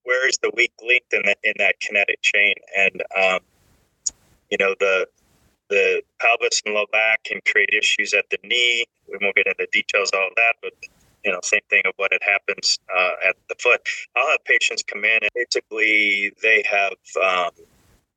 Where 0.03 0.27
is 0.27 0.37
the 0.43 0.51
weak 0.55 0.73
link 0.85 1.03
in 1.11 1.21
that 1.25 1.37
in 1.43 1.53
that 1.57 1.79
kinetic 1.79 2.21
chain? 2.21 2.55
And 2.77 3.01
um, 3.17 3.39
you 4.49 4.57
know 4.57 4.75
the 4.79 5.07
the 5.69 6.01
pelvis 6.19 6.61
and 6.65 6.75
low 6.75 6.85
back 6.91 7.23
can 7.23 7.39
create 7.47 7.69
issues 7.73 8.13
at 8.13 8.25
the 8.29 8.37
knee. 8.43 8.85
We 9.07 9.17
won't 9.21 9.35
get 9.35 9.47
into 9.47 9.67
details 9.71 10.09
of 10.11 10.19
all 10.19 10.27
of 10.27 10.35
that, 10.35 10.55
but 10.61 10.73
you 11.23 11.31
know, 11.31 11.39
same 11.43 11.61
thing 11.69 11.83
of 11.85 11.93
what 11.97 12.11
it 12.11 12.23
happens 12.23 12.79
uh, 12.93 13.29
at 13.29 13.35
the 13.49 13.55
foot. 13.61 13.81
I'll 14.15 14.29
have 14.31 14.43
patients 14.45 14.83
come 14.83 15.03
in 15.03 15.19
and 15.21 15.29
basically 15.35 16.33
they 16.41 16.63
have 16.69 16.93
um, 17.21 17.51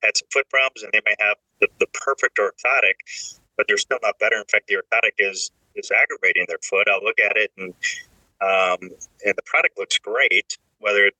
had 0.03 0.17
some 0.17 0.29
foot 0.33 0.49
problems 0.49 0.83
and 0.83 0.93
they 0.93 1.01
may 1.05 1.15
have 1.21 1.37
the, 1.61 1.69
the 1.81 1.87
perfect 1.93 2.39
orthotic, 2.39 2.95
but 3.57 3.67
they're 3.69 3.79
still 3.79 3.99
not 4.03 4.19
better. 4.19 4.37
In 4.37 4.45
fact, 4.45 4.69
the 4.69 4.77
orthotic 4.77 5.13
is 5.19 5.51
is 5.75 5.91
aggravating 5.91 6.45
their 6.49 6.59
foot. 6.63 6.87
I'll 6.91 7.03
look 7.03 7.19
at 7.19 7.37
it 7.37 7.51
and 7.57 7.75
um, 8.41 8.91
and 9.25 9.35
the 9.37 9.43
product 9.45 9.79
looks 9.79 9.99
great, 9.99 10.59
whether 10.81 11.11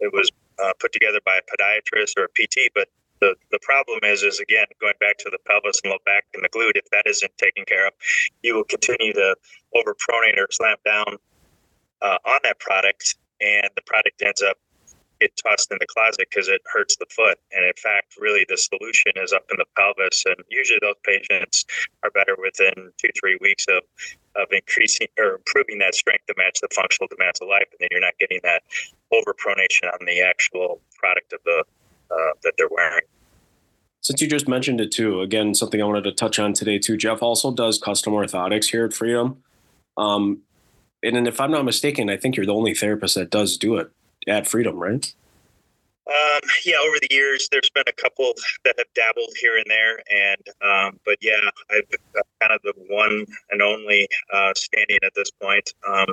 it 0.00 0.12
was 0.12 0.30
uh, 0.62 0.72
put 0.80 0.92
together 0.92 1.20
by 1.24 1.38
a 1.38 1.42
podiatrist 1.42 2.18
or 2.18 2.24
a 2.24 2.28
PT, 2.28 2.72
but 2.74 2.88
the, 3.20 3.36
the 3.52 3.58
problem 3.62 4.00
is 4.02 4.22
is 4.22 4.40
again 4.40 4.66
going 4.80 4.94
back 4.98 5.16
to 5.18 5.30
the 5.30 5.38
pelvis 5.46 5.80
and 5.84 5.92
low 5.92 5.98
back 6.04 6.24
and 6.34 6.42
the 6.42 6.48
glute 6.48 6.72
if 6.74 6.90
that 6.90 7.04
isn't 7.06 7.30
taken 7.38 7.64
care 7.64 7.86
of 7.86 7.92
you 8.42 8.52
will 8.52 8.64
continue 8.64 9.12
to 9.12 9.36
overpronate 9.76 10.36
or 10.36 10.48
slam 10.50 10.76
down 10.84 11.18
uh, 12.02 12.18
on 12.26 12.40
that 12.42 12.58
product, 12.58 13.16
and 13.40 13.68
the 13.76 13.82
product 13.86 14.20
ends 14.22 14.42
up 14.42 14.58
get 15.22 15.36
tossed 15.36 15.70
in 15.70 15.78
the 15.80 15.86
closet 15.86 16.26
because 16.28 16.48
it 16.48 16.60
hurts 16.72 16.96
the 16.96 17.06
foot. 17.10 17.38
And 17.52 17.64
in 17.64 17.72
fact, 17.76 18.16
really, 18.18 18.44
the 18.48 18.56
solution 18.56 19.12
is 19.16 19.32
up 19.32 19.44
in 19.50 19.56
the 19.58 19.64
pelvis. 19.76 20.24
And 20.26 20.36
usually, 20.50 20.80
those 20.82 20.98
patients 21.04 21.64
are 22.02 22.10
better 22.10 22.36
within 22.38 22.90
two, 22.98 23.10
three 23.18 23.38
weeks 23.40 23.66
of 23.68 23.82
of 24.34 24.48
increasing 24.50 25.08
or 25.18 25.34
improving 25.36 25.78
that 25.78 25.94
strength 25.94 26.24
to 26.26 26.34
match 26.38 26.58
the 26.60 26.68
functional 26.74 27.06
demands 27.08 27.40
of 27.42 27.48
life. 27.48 27.68
And 27.70 27.78
then 27.80 27.88
you're 27.90 28.00
not 28.00 28.14
getting 28.18 28.40
that 28.44 28.62
overpronation 29.12 29.92
on 29.92 30.06
the 30.06 30.22
actual 30.22 30.80
product 30.98 31.32
of 31.32 31.40
the 31.44 31.64
uh, 32.10 32.32
that 32.42 32.54
they're 32.58 32.68
wearing. 32.70 33.04
Since 34.00 34.20
you 34.20 34.28
just 34.28 34.48
mentioned 34.48 34.80
it 34.80 34.90
too, 34.90 35.20
again, 35.20 35.54
something 35.54 35.80
I 35.80 35.84
wanted 35.84 36.04
to 36.04 36.12
touch 36.12 36.38
on 36.38 36.54
today 36.54 36.78
too. 36.78 36.96
Jeff 36.96 37.22
also 37.22 37.52
does 37.52 37.78
custom 37.78 38.12
orthotics 38.12 38.70
here 38.70 38.84
at 38.84 38.92
Freedom. 38.92 39.42
Um, 39.96 40.42
and 41.04 41.28
if 41.28 41.40
I'm 41.40 41.50
not 41.50 41.64
mistaken, 41.64 42.10
I 42.10 42.16
think 42.16 42.36
you're 42.36 42.46
the 42.46 42.54
only 42.54 42.74
therapist 42.74 43.14
that 43.16 43.30
does 43.30 43.56
do 43.56 43.76
it 43.76 43.90
at 44.26 44.46
Freedom, 44.46 44.76
right? 44.78 45.12
Um, 46.06 46.40
yeah, 46.64 46.76
over 46.84 46.96
the 47.00 47.14
years, 47.14 47.48
there's 47.52 47.70
been 47.70 47.84
a 47.86 47.92
couple 47.92 48.32
that 48.64 48.74
have 48.76 48.92
dabbled 48.94 49.30
here 49.40 49.56
and 49.56 49.66
there, 49.68 50.02
and 50.10 50.48
um, 50.60 51.00
but 51.04 51.16
yeah, 51.20 51.48
I've 51.70 51.88
kind 52.40 52.52
of 52.52 52.60
the 52.62 52.74
one 52.88 53.24
and 53.50 53.62
only 53.62 54.08
uh, 54.32 54.52
standing 54.56 54.98
at 55.04 55.12
this 55.14 55.30
point. 55.30 55.72
Um, 55.86 56.06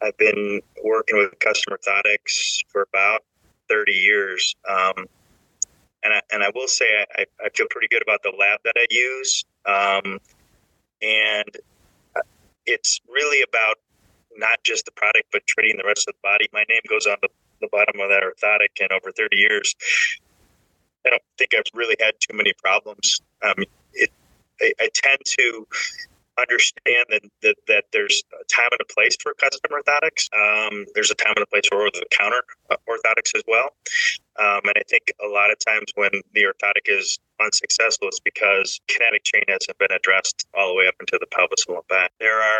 I've 0.00 0.16
been 0.16 0.62
working 0.82 1.18
with 1.18 1.38
custom 1.40 1.74
orthotics 1.74 2.58
for 2.68 2.82
about 2.82 3.22
30 3.68 3.92
years, 3.92 4.54
um, 4.68 5.06
and 6.02 6.14
I, 6.14 6.20
and 6.32 6.42
I 6.42 6.50
will 6.54 6.68
say 6.68 6.86
I, 7.18 7.26
I 7.44 7.50
feel 7.50 7.66
pretty 7.68 7.88
good 7.88 8.02
about 8.02 8.22
the 8.22 8.32
lab 8.38 8.60
that 8.64 8.74
I 8.76 8.86
use, 8.90 9.44
um, 9.66 10.18
and 11.02 11.56
uh, 12.16 12.20
it's 12.64 12.98
really 13.08 13.42
about 13.42 13.76
not 14.38 14.62
just 14.64 14.84
the 14.84 14.92
product, 14.92 15.26
but 15.32 15.46
treating 15.46 15.76
the 15.76 15.84
rest 15.86 16.08
of 16.08 16.14
the 16.14 16.20
body. 16.22 16.48
My 16.52 16.64
name 16.68 16.80
goes 16.88 17.06
on 17.06 17.16
the, 17.22 17.28
the 17.60 17.68
bottom 17.70 18.00
of 18.00 18.08
that 18.08 18.22
orthotic, 18.22 18.80
and 18.80 18.92
over 18.92 19.10
30 19.12 19.36
years, 19.36 19.74
I 21.06 21.10
don't 21.10 21.22
think 21.38 21.54
I've 21.54 21.70
really 21.74 21.96
had 22.00 22.14
too 22.20 22.36
many 22.36 22.52
problems. 22.52 23.20
Um, 23.42 23.64
it, 23.92 24.10
I, 24.60 24.72
I, 24.80 24.88
tend 24.94 25.20
to 25.24 25.66
understand 26.38 27.06
that, 27.08 27.22
that, 27.42 27.56
that 27.68 27.84
there's 27.92 28.22
a 28.32 28.44
time 28.44 28.68
and 28.72 28.80
a 28.80 28.92
place 28.92 29.16
for 29.20 29.32
custom 29.34 29.70
orthotics. 29.70 30.28
Um, 30.36 30.86
there's 30.94 31.10
a 31.10 31.14
time 31.14 31.32
and 31.36 31.42
a 31.42 31.46
place 31.46 31.66
for 31.68 31.76
over-the-counter 31.76 32.42
uh, 32.70 32.76
orthotics 32.88 33.34
as 33.34 33.42
well. 33.46 33.70
Um, 34.38 34.60
and 34.64 34.76
I 34.76 34.82
think 34.88 35.12
a 35.24 35.28
lot 35.28 35.50
of 35.50 35.58
times 35.58 35.92
when 35.94 36.10
the 36.34 36.42
orthotic 36.42 36.88
is 36.88 37.18
unsuccessful 37.40 38.08
it's 38.08 38.20
because 38.20 38.80
kinetic 38.88 39.24
chain 39.24 39.42
hasn't 39.48 39.78
been 39.78 39.92
addressed 39.92 40.46
all 40.54 40.68
the 40.68 40.74
way 40.74 40.88
up 40.88 40.94
into 41.00 41.18
the 41.20 41.26
pelvis 41.26 41.64
and 41.68 41.76
back. 41.88 42.12
There 42.20 42.40
are 42.40 42.55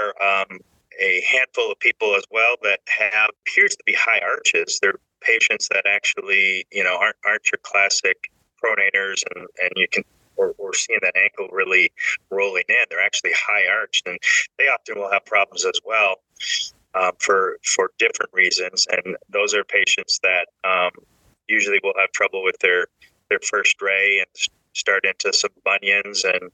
a 1.06 1.22
handful 1.22 1.70
of 1.70 1.78
people 1.78 2.14
as 2.16 2.24
well 2.30 2.56
that 2.62 2.80
have 2.86 3.30
appears 3.42 3.76
to 3.76 3.82
be 3.86 3.94
high 3.94 4.20
arches. 4.20 4.78
They're 4.82 4.98
patients 5.20 5.68
that 5.68 5.84
actually, 5.86 6.66
you 6.72 6.84
know, 6.84 6.96
aren't 6.96 7.16
aren't 7.26 7.50
your 7.50 7.60
classic 7.62 8.30
pronators, 8.62 9.22
and 9.34 9.46
and 9.62 9.70
you 9.76 9.86
can 9.88 10.04
or, 10.36 10.54
or 10.58 10.74
seeing 10.74 10.98
that 11.02 11.16
ankle 11.16 11.48
really 11.50 11.90
rolling 12.30 12.64
in. 12.68 12.84
They're 12.90 13.04
actually 13.04 13.32
high 13.34 13.66
arched, 13.68 14.06
and 14.06 14.18
they 14.58 14.64
often 14.64 14.96
will 14.98 15.10
have 15.10 15.24
problems 15.24 15.64
as 15.64 15.80
well 15.84 16.16
um, 16.94 17.12
for 17.18 17.58
for 17.64 17.90
different 17.98 18.32
reasons. 18.32 18.86
And 18.90 19.16
those 19.28 19.54
are 19.54 19.64
patients 19.64 20.20
that 20.22 20.46
um, 20.64 20.90
usually 21.48 21.80
will 21.82 21.94
have 21.98 22.10
trouble 22.12 22.42
with 22.42 22.58
their 22.60 22.88
their 23.28 23.40
first 23.40 23.80
ray 23.80 24.18
and 24.18 24.28
start 24.74 25.04
into 25.04 25.32
some 25.32 25.50
bunions 25.64 26.24
and 26.24 26.50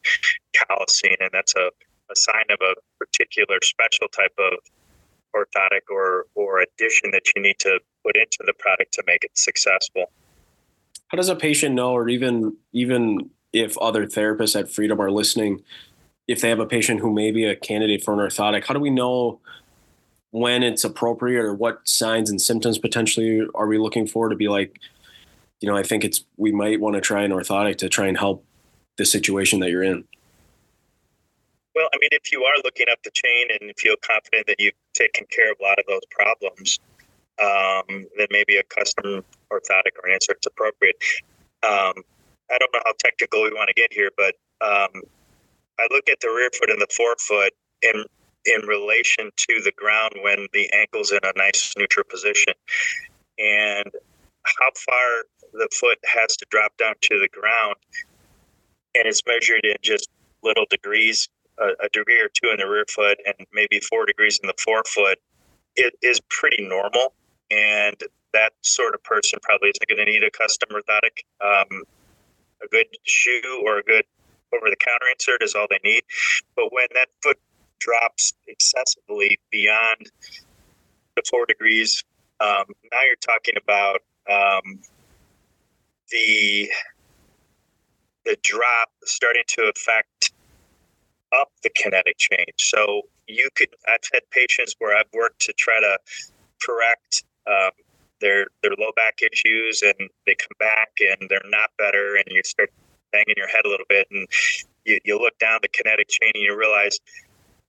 callousing, 0.55 1.17
and 1.21 1.31
that's 1.33 1.55
a, 1.57 1.71
a 2.12 2.16
sign 2.16 2.44
of 2.51 2.59
a 2.61 2.75
particular 2.98 3.59
special 3.62 4.09
type 4.09 4.35
of 4.38 4.59
orthotic 5.35 5.81
or 5.90 6.27
or 6.35 6.61
addition 6.61 7.11
that 7.12 7.22
you 7.35 7.42
need 7.42 7.59
to 7.59 7.81
put 8.05 8.16
into 8.16 8.38
the 8.44 8.53
product 8.59 8.92
to 8.94 9.03
make 9.07 9.25
it 9.25 9.37
successful. 9.37 10.11
How 11.09 11.16
does 11.16 11.29
a 11.29 11.37
patient 11.37 11.75
know, 11.75 11.92
or 11.92 12.09
even 12.09 12.57
even 12.72 13.31
if 13.53 13.77
other 13.79 14.07
therapists 14.07 14.59
at 14.59 14.70
Freedom 14.70 15.01
are 15.01 15.11
listening, 15.11 15.62
if 16.29 16.40
they 16.40 16.48
have 16.48 16.61
a 16.61 16.66
patient 16.66 17.01
who 17.01 17.12
may 17.12 17.31
be 17.31 17.44
a 17.44 17.57
candidate 17.57 18.03
for 18.03 18.12
an 18.14 18.20
orthotic, 18.20 18.64
how 18.64 18.75
do 18.75 18.81
we 18.81 18.90
know 18.90 19.40
when 20.31 20.62
it's 20.62 20.85
appropriate 20.85 21.40
or 21.40 21.53
what 21.55 21.87
signs 21.87 22.31
and 22.31 22.40
symptoms 22.40 22.79
potentially 22.79 23.46
are 23.55 23.66
we 23.66 23.77
looking 23.77 24.07
for 24.07 24.31
to 24.31 24.37
be 24.37 24.48
like, 24.48 24.79
you 25.61 25.68
know, 25.68 25.77
I 25.77 25.83
think 25.83 26.05
it's 26.05 26.25
we 26.37 26.53
might 26.53 26.81
want 26.81 26.94
to 26.94 27.01
try 27.01 27.22
an 27.22 27.33
orthotic 27.33 27.77
to 27.79 27.88
try 27.88 28.07
and 28.07 28.16
help 28.16 28.44
the 28.96 29.05
situation 29.05 29.61
that 29.61 29.70
you're 29.70 29.83
in. 29.83 30.05
Well, 31.75 31.89
I 31.93 31.99
mean, 32.01 32.11
if 32.13 32.31
you 32.31 32.45
are 32.45 32.55
looking 32.65 32.87
up 32.91 33.03
the 33.03 33.11
chain 33.15 33.49
and 33.61 33.73
feel 33.79 33.95
confident 34.03 34.47
that 34.47 34.57
you've 34.59 34.75
taken 34.95 35.27
care 35.31 35.51
of 35.53 35.59
a 35.59 35.63
lot 35.63 35.79
of 35.79 35.87
those 35.89 36.05
problems, 36.11 36.79
um, 37.41 38.07
then 38.17 38.27
maybe 38.31 38.57
a 38.57 38.63
custom 38.65 39.25
orthotic 39.51 39.97
or 40.03 40.11
an 40.11 40.17
is 40.17 40.29
appropriate. 40.47 40.97
Um, 41.63 41.95
I 42.51 42.59
don't 42.59 42.73
know 42.75 42.83
how 42.85 42.93
technical 42.99 43.43
we 43.43 43.51
want 43.53 43.69
to 43.69 43.75
get 43.75 43.93
here, 43.93 44.11
but 44.17 44.35
um, 44.61 45.03
I 45.79 45.89
look 45.91 46.09
at 46.11 46.21
the 46.21 46.29
rear 46.29 46.51
foot 46.59 46.71
and 46.71 46.81
the 46.81 46.89
forefoot 46.95 47.53
in 47.83 48.05
in 48.45 48.67
relation 48.67 49.31
to 49.37 49.61
the 49.63 49.71
ground 49.77 50.15
when 50.21 50.49
the 50.53 50.69
ankle's 50.73 51.13
in 51.13 51.21
a 51.23 51.33
nice 51.37 51.75
neutral 51.79 52.05
position, 52.05 52.53
and 53.39 53.89
how 54.45 54.71
far 54.75 55.25
the 55.53 55.69
foot 55.73 55.99
has 56.13 56.37
to 56.37 56.47
drop 56.51 56.77
down 56.77 56.95
to 57.03 57.21
the 57.21 57.29
ground, 57.29 57.77
and 58.95 59.07
it's 59.07 59.23
measured 59.27 59.65
in 59.65 59.77
just 59.81 60.09
little 60.43 60.67
degrees, 60.71 61.29
a, 61.62 61.85
a 61.85 61.88
degree 61.92 62.20
or 62.20 62.29
two 62.29 62.51
in 62.51 62.59
the 62.59 62.68
rear 62.68 62.85
foot, 62.88 63.18
and 63.25 63.35
maybe 63.53 63.81
four 63.81 64.07
degrees 64.07 64.38
in 64.42 64.46
the 64.46 64.55
forefoot. 64.62 65.18
It 65.77 65.94
is 66.03 66.20
pretty 66.29 66.66
normal, 66.66 67.14
and 67.51 67.96
that 68.33 68.53
sort 68.62 68.94
of 68.94 69.03
person 69.05 69.38
probably 69.42 69.70
isn't 69.70 69.88
going 69.88 70.05
to 70.05 70.11
need 70.11 70.25
a 70.25 70.31
custom 70.31 70.70
orthotic. 70.70 71.25
Um, 71.40 71.83
a 72.62 72.68
good 72.68 72.87
shoe 73.05 73.62
or 73.66 73.79
a 73.79 73.83
good 73.83 74.05
over 74.55 74.68
the 74.68 74.77
counter 74.77 75.07
insert 75.11 75.42
is 75.42 75.55
all 75.55 75.66
they 75.68 75.81
need. 75.83 76.03
But 76.57 76.72
when 76.72 76.87
that 76.94 77.09
foot 77.22 77.38
drops 77.79 78.33
excessively 78.46 79.38
beyond 79.51 80.11
the 81.16 81.22
four 81.29 81.46
degrees, 81.46 82.05
um, 82.40 82.64
now 82.92 83.01
you're 83.07 83.16
talking 83.20 83.55
about 83.62 84.01
um, 84.31 84.81
the 86.11 86.70
the 88.25 88.37
drop 88.42 88.90
starting 89.05 89.42
to 89.48 89.72
affect 89.75 90.09
up 91.35 91.49
the 91.62 91.71
kinetic 91.71 92.18
chain. 92.18 92.47
So 92.59 93.03
you 93.27 93.49
could 93.55 93.68
I've 93.88 94.01
had 94.12 94.23
patients 94.31 94.75
where 94.79 94.97
I've 94.97 95.12
worked 95.12 95.40
to 95.42 95.53
try 95.53 95.81
to 95.81 95.99
correct 96.64 97.25
um, 97.47 97.71
their 98.21 98.47
their 98.62 98.73
low 98.79 98.90
back 98.97 99.21
issues 99.23 99.83
and 99.83 100.09
they 100.27 100.35
come 100.35 100.57
back 100.59 100.90
and 101.01 101.29
they're 101.29 101.40
not 101.47 101.71
better 101.79 102.16
and 102.16 102.25
you 102.29 102.42
start 102.45 102.71
banging 103.12 103.35
your 103.37 103.49
head 103.49 103.64
a 103.64 103.68
little 103.68 103.87
bit 103.88 104.07
and 104.11 104.27
you, 104.85 104.99
you 105.05 105.18
look 105.18 105.38
down 105.38 105.59
the 105.62 105.68
kinetic 105.68 106.09
chain 106.09 106.33
and 106.35 106.42
you 106.42 106.57
realize 106.57 106.99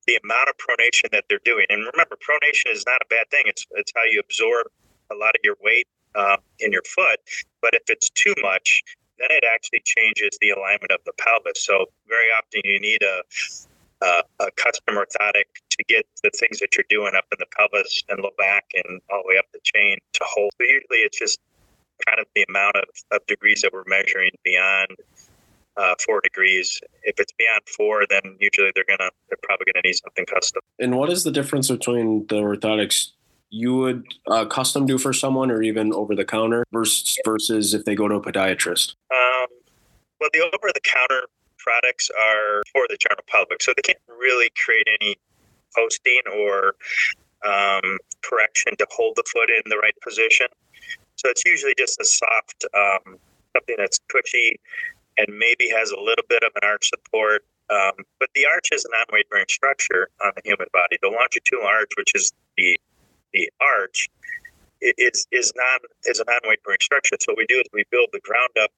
the 0.08 0.20
amount 0.24 0.50
of 0.50 0.56
pronation 0.58 1.12
that 1.12 1.26
they're 1.30 1.44
doing. 1.46 1.66
And 1.70 1.80
remember, 1.80 2.18
pronation 2.18 2.72
is 2.72 2.84
not 2.86 3.02
a 3.02 3.06
bad 3.10 3.30
thing. 3.32 3.44
It's 3.46 3.66
it's 3.72 3.92
how 3.96 4.04
you 4.04 4.20
absorb 4.20 4.68
a 5.12 5.16
lot 5.16 5.36
of 5.36 5.42
your 5.44 5.56
weight 5.62 5.88
uh, 6.16 6.38
in 6.60 6.72
your 6.72 6.84
foot. 6.84 7.20
But 7.62 7.74
if 7.74 7.84
it's 7.88 8.10
too 8.10 8.34
much, 8.42 8.84
then 9.20 9.30
it 9.32 9.44
actually 9.54 9.82
changes 9.86 10.38
the 10.42 10.52
alignment 10.52 10.92
of 10.92 11.00
the 11.06 11.14
pelvis. 11.18 11.64
So 11.66 11.86
very 12.08 12.30
often 12.38 12.62
you 12.64 12.80
need 12.80 13.02
a 13.04 13.22
uh, 14.04 14.22
a 14.42 14.52
custom 14.58 14.96
orthotic 14.96 15.46
to 15.70 15.84
get 15.88 16.06
the 16.24 16.32
things 16.32 16.60
that 16.60 16.76
you're 16.76 16.86
doing 16.90 17.14
up 17.16 17.26
in 17.32 17.38
the 17.40 17.46
pelvis 17.56 18.04
and 18.10 18.20
low 18.22 18.32
back 18.38 18.66
and 18.74 19.00
all 19.10 19.24
the 19.24 19.30
way 19.30 19.38
up 19.38 19.46
the 19.54 19.60
chain 19.64 19.98
to 20.14 20.24
hold. 20.24 20.52
So 20.60 20.66
usually 20.66 21.00
it's 21.00 21.18
just 21.18 21.40
kind 22.06 22.20
of 22.20 22.28
the 22.36 22.46
amount 22.50 22.76
of, 22.76 22.84
of 23.12 23.26
degrees 23.28 23.62
that 23.62 23.72
we're 23.72 23.84
measuring 23.88 24.32
beyond 24.44 24.90
uh, 25.78 25.96
four 26.06 26.22
degrees. 26.22 26.82
If 27.04 27.20
it's 27.20 27.32
beyond 27.34 27.62
four, 27.66 28.06
then 28.10 28.38
usually 28.40 28.72
they're 28.76 28.86
gonna 28.88 29.10
they're 29.30 29.38
probably 29.42 29.66
gonna 29.74 29.84
need 29.86 29.94
something 29.94 30.26
custom. 30.26 30.62
And 30.80 30.98
what 30.98 31.10
is 31.10 31.24
the 31.24 31.32
difference 31.32 31.70
between 31.70 32.28
the 32.28 32.36
orthotics 32.36 33.12
you 33.54 33.76
would 33.76 34.04
uh, 34.28 34.46
custom 34.46 34.88
do 34.88 34.98
for 34.98 35.14
someone, 35.14 35.52
or 35.52 35.62
even 35.62 35.94
over 35.94 36.16
the 36.16 36.26
counter, 36.26 36.66
versus 36.74 37.18
versus 37.24 37.74
if 37.76 37.86
they 37.86 37.94
go 37.94 38.08
to 38.08 38.16
a 38.16 38.22
podiatrist? 38.22 38.96
Um, 39.12 39.48
well, 40.20 40.30
the 40.34 40.40
over 40.40 40.72
the 40.74 40.82
counter 40.82 41.28
products 41.60 42.10
are 42.10 42.64
for 42.72 42.86
the 42.90 42.98
general 43.00 43.24
public, 43.28 43.62
so 43.62 43.72
they 43.76 43.84
can't 43.84 44.00
really 44.08 44.50
create 44.58 44.88
any 45.00 45.16
posting 45.76 46.22
or 46.36 46.76
um, 47.46 48.00
correction 48.24 48.76
to 48.78 48.88
hold 48.90 49.14
the 49.16 49.24
foot 49.32 49.50
in 49.50 49.70
the 49.70 49.78
right 49.78 49.96
position. 50.02 50.48
So 51.16 51.30
it's 51.30 51.46
usually 51.46 51.76
just 51.78 52.02
a 52.02 52.06
soft, 52.06 52.66
um, 52.74 53.18
something 53.56 53.76
that's 53.78 54.00
cushy 54.10 54.60
and 55.18 55.28
maybe 55.38 55.70
has 55.70 55.92
a 55.92 56.00
little 56.00 56.26
bit 56.28 56.44
of 56.44 56.52
an 56.56 56.68
arch 56.68 56.90
support. 56.90 57.46
Um, 57.70 58.04
but 58.20 58.30
the 58.34 58.48
arch 58.52 58.70
is 58.74 58.84
an 58.86 58.92
non-weight 58.98 59.30
bearing 59.30 59.46
structure 59.48 60.10
on 60.24 60.32
the 60.36 60.42
human 60.44 60.68
body. 60.74 60.98
The 61.02 61.10
longitudinal 61.10 61.68
arch, 61.68 61.92
which 61.98 62.16
is 62.16 62.34
the 62.58 62.78
the 63.34 63.50
arch, 63.62 64.10
is 64.82 65.28
is 65.32 65.54
non 65.56 65.80
is 66.06 66.20
a 66.20 66.26
non-weight 66.28 66.64
bearing 66.64 66.80
structure. 66.82 67.16
So 67.20 67.32
what 67.32 67.38
we 67.38 67.46
do 67.48 67.60
is 67.60 67.66
we 67.74 67.86
build 67.92 68.10
the 68.12 68.20
ground 68.20 68.52
up 68.62 68.72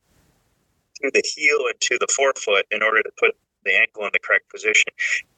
through 1.00 1.12
the 1.12 1.24
heel 1.26 1.58
and 1.68 1.80
to 1.82 1.98
the 2.00 2.08
forefoot 2.16 2.66
in 2.72 2.84
order 2.84 3.04
to 3.04 3.12
put 3.20 3.36
the 3.66 3.76
ankle 3.76 4.04
in 4.04 4.12
the 4.14 4.20
correct 4.20 4.50
position. 4.52 4.94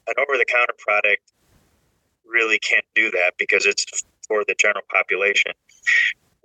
An 0.06 0.14
over-the-counter 0.18 0.74
product 0.78 1.32
really 2.24 2.58
can't 2.58 2.84
do 2.94 3.10
that 3.10 3.32
because 3.38 3.66
it's 3.66 3.84
for 4.26 4.44
the 4.46 4.54
general 4.58 4.84
population. 4.92 5.52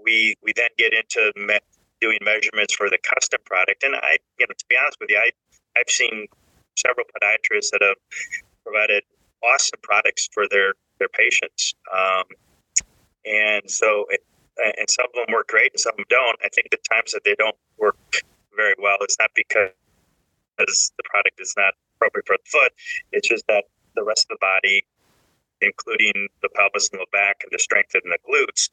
We 0.04 0.36
we 0.42 0.54
then 0.56 0.70
get 0.78 0.94
into 0.94 1.32
me- 1.36 1.60
doing 2.02 2.20
measurements 2.22 2.74
for 2.74 2.90
the 2.90 2.98
custom 2.98 3.40
product, 3.46 3.84
and 3.84 3.96
I, 3.96 4.18
you 4.40 4.46
know, 4.48 4.54
to 4.58 4.66
be 4.70 4.76
honest 4.82 4.98
with 5.00 5.10
you, 5.10 5.18
I 5.18 5.32
I've 5.78 5.90
seen 5.90 6.28
several 6.78 7.06
podiatrists 7.06 7.72
that 7.72 7.82
have 7.82 7.98
provided 8.64 9.04
awesome 9.44 9.80
products 9.82 10.30
for 10.34 10.48
their 10.50 10.74
their 11.00 11.10
patients, 11.10 11.74
um, 11.94 12.24
and 13.26 13.70
so 13.70 14.06
it, 14.10 14.22
and 14.58 14.90
some 14.90 15.06
of 15.06 15.26
them 15.26 15.34
work 15.34 15.48
great 15.48 15.72
and 15.74 15.80
some 15.80 15.94
of 15.94 15.98
them 15.98 16.06
don't. 16.10 16.40
I 16.44 16.50
think 16.50 16.70
the 16.72 16.78
times 16.90 17.12
that 17.12 17.24
they 17.26 17.36
don't 17.36 17.56
work 17.78 17.98
very 18.56 18.76
well, 18.78 18.98
it's 19.02 19.18
not 19.20 19.32
because 19.36 19.72
the 20.58 21.04
product 21.06 21.40
is 21.40 21.54
not 21.58 21.74
appropriate 21.96 22.28
for 22.28 22.38
the 22.38 22.50
foot. 22.50 22.72
It's 23.12 23.28
just 23.28 23.46
that 23.48 23.66
the 23.96 24.04
rest 24.04 24.28
of 24.30 24.38
the 24.38 24.42
body, 24.42 24.86
including 25.62 26.28
the 26.42 26.50
pelvis 26.50 26.90
and 26.92 27.02
the 27.02 27.08
back 27.12 27.42
and 27.44 27.50
the 27.52 27.60
strength 27.60 27.96
in 27.96 28.02
the 28.06 28.18
glutes, 28.30 28.70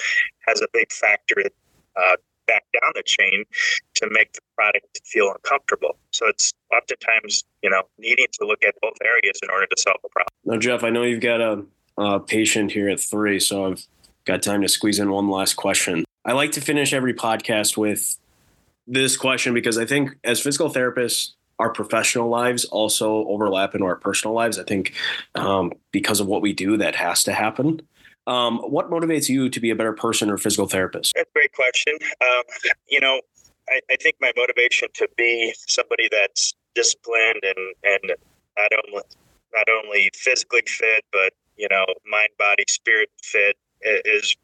has 0.46 0.60
a 0.60 0.66
big 0.72 0.92
factor 0.92 1.42
uh, 1.96 2.16
back 2.46 2.64
down 2.72 2.92
the 2.94 3.02
chain 3.04 3.44
to 3.94 4.08
make 4.10 4.32
the 4.32 4.40
product 4.56 5.00
feel 5.04 5.30
uncomfortable. 5.30 5.96
So 6.10 6.26
it's 6.26 6.52
oftentimes, 6.74 7.44
you 7.62 7.70
know, 7.70 7.82
needing 7.98 8.26
to 8.32 8.46
look 8.46 8.62
at 8.64 8.74
both 8.82 8.96
areas 9.04 9.38
in 9.42 9.50
order 9.50 9.66
to 9.66 9.80
solve 9.80 9.98
the 10.02 10.08
problem. 10.08 10.32
Now, 10.44 10.58
Jeff, 10.58 10.84
I 10.84 10.90
know 10.90 11.02
you've 11.04 11.20
got 11.20 11.40
a, 11.40 11.64
a 11.96 12.20
patient 12.20 12.72
here 12.72 12.88
at 12.88 13.00
three, 13.00 13.40
so 13.40 13.66
I've 13.66 13.86
got 14.30 14.42
time 14.42 14.62
to 14.62 14.68
squeeze 14.68 15.00
in 15.00 15.10
one 15.10 15.28
last 15.28 15.54
question. 15.54 16.04
I 16.24 16.32
like 16.32 16.52
to 16.52 16.60
finish 16.60 16.92
every 16.92 17.14
podcast 17.14 17.76
with 17.76 18.16
this 18.86 19.16
question 19.16 19.54
because 19.54 19.76
I 19.76 19.84
think 19.84 20.16
as 20.22 20.40
physical 20.40 20.70
therapists, 20.70 21.32
our 21.58 21.70
professional 21.70 22.28
lives 22.28 22.64
also 22.66 23.26
overlap 23.26 23.74
into 23.74 23.86
our 23.86 23.96
personal 23.96 24.34
lives. 24.34 24.58
I 24.58 24.62
think 24.62 24.94
um, 25.34 25.72
because 25.90 26.20
of 26.20 26.26
what 26.26 26.42
we 26.42 26.52
do, 26.52 26.76
that 26.76 26.94
has 26.94 27.24
to 27.24 27.32
happen. 27.32 27.82
Um, 28.26 28.58
what 28.58 28.88
motivates 28.88 29.28
you 29.28 29.48
to 29.50 29.60
be 29.60 29.70
a 29.70 29.74
better 29.74 29.92
person 29.92 30.30
or 30.30 30.38
physical 30.38 30.68
therapist? 30.68 31.12
That's 31.16 31.28
a 31.28 31.32
great 31.34 31.52
question. 31.52 31.94
Um, 32.20 32.42
you 32.88 33.00
know, 33.00 33.20
I, 33.68 33.80
I, 33.90 33.96
think 33.96 34.16
my 34.20 34.30
motivation 34.36 34.88
to 34.94 35.08
be 35.16 35.52
somebody 35.66 36.08
that's 36.10 36.54
disciplined 36.74 37.42
and 37.42 37.74
and 37.82 38.12
not 38.56 38.70
only 38.86 39.02
not 39.52 39.66
only 39.68 40.10
physically 40.14 40.62
fit, 40.66 41.04
but 41.12 41.32
you 41.56 41.68
know, 41.68 41.84
mind, 42.08 42.30
body, 42.38 42.64
spirit 42.68 43.10
fit 43.22 43.56
is 43.82 44.36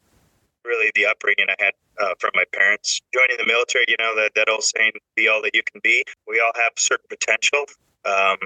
really 0.64 0.90
the 0.94 1.06
upbringing 1.06 1.46
I 1.48 1.54
had 1.62 1.74
uh, 2.00 2.14
from 2.18 2.30
my 2.34 2.44
parents. 2.52 3.00
Joining 3.14 3.36
the 3.38 3.46
military, 3.46 3.84
you 3.88 3.96
know, 3.98 4.14
that, 4.16 4.32
that 4.34 4.48
old 4.48 4.64
saying, 4.64 4.92
be 5.14 5.28
all 5.28 5.40
that 5.42 5.54
you 5.54 5.62
can 5.62 5.80
be. 5.82 6.04
We 6.26 6.40
all 6.40 6.52
have 6.56 6.72
certain 6.76 7.06
potential 7.08 7.64
um, 8.04 8.38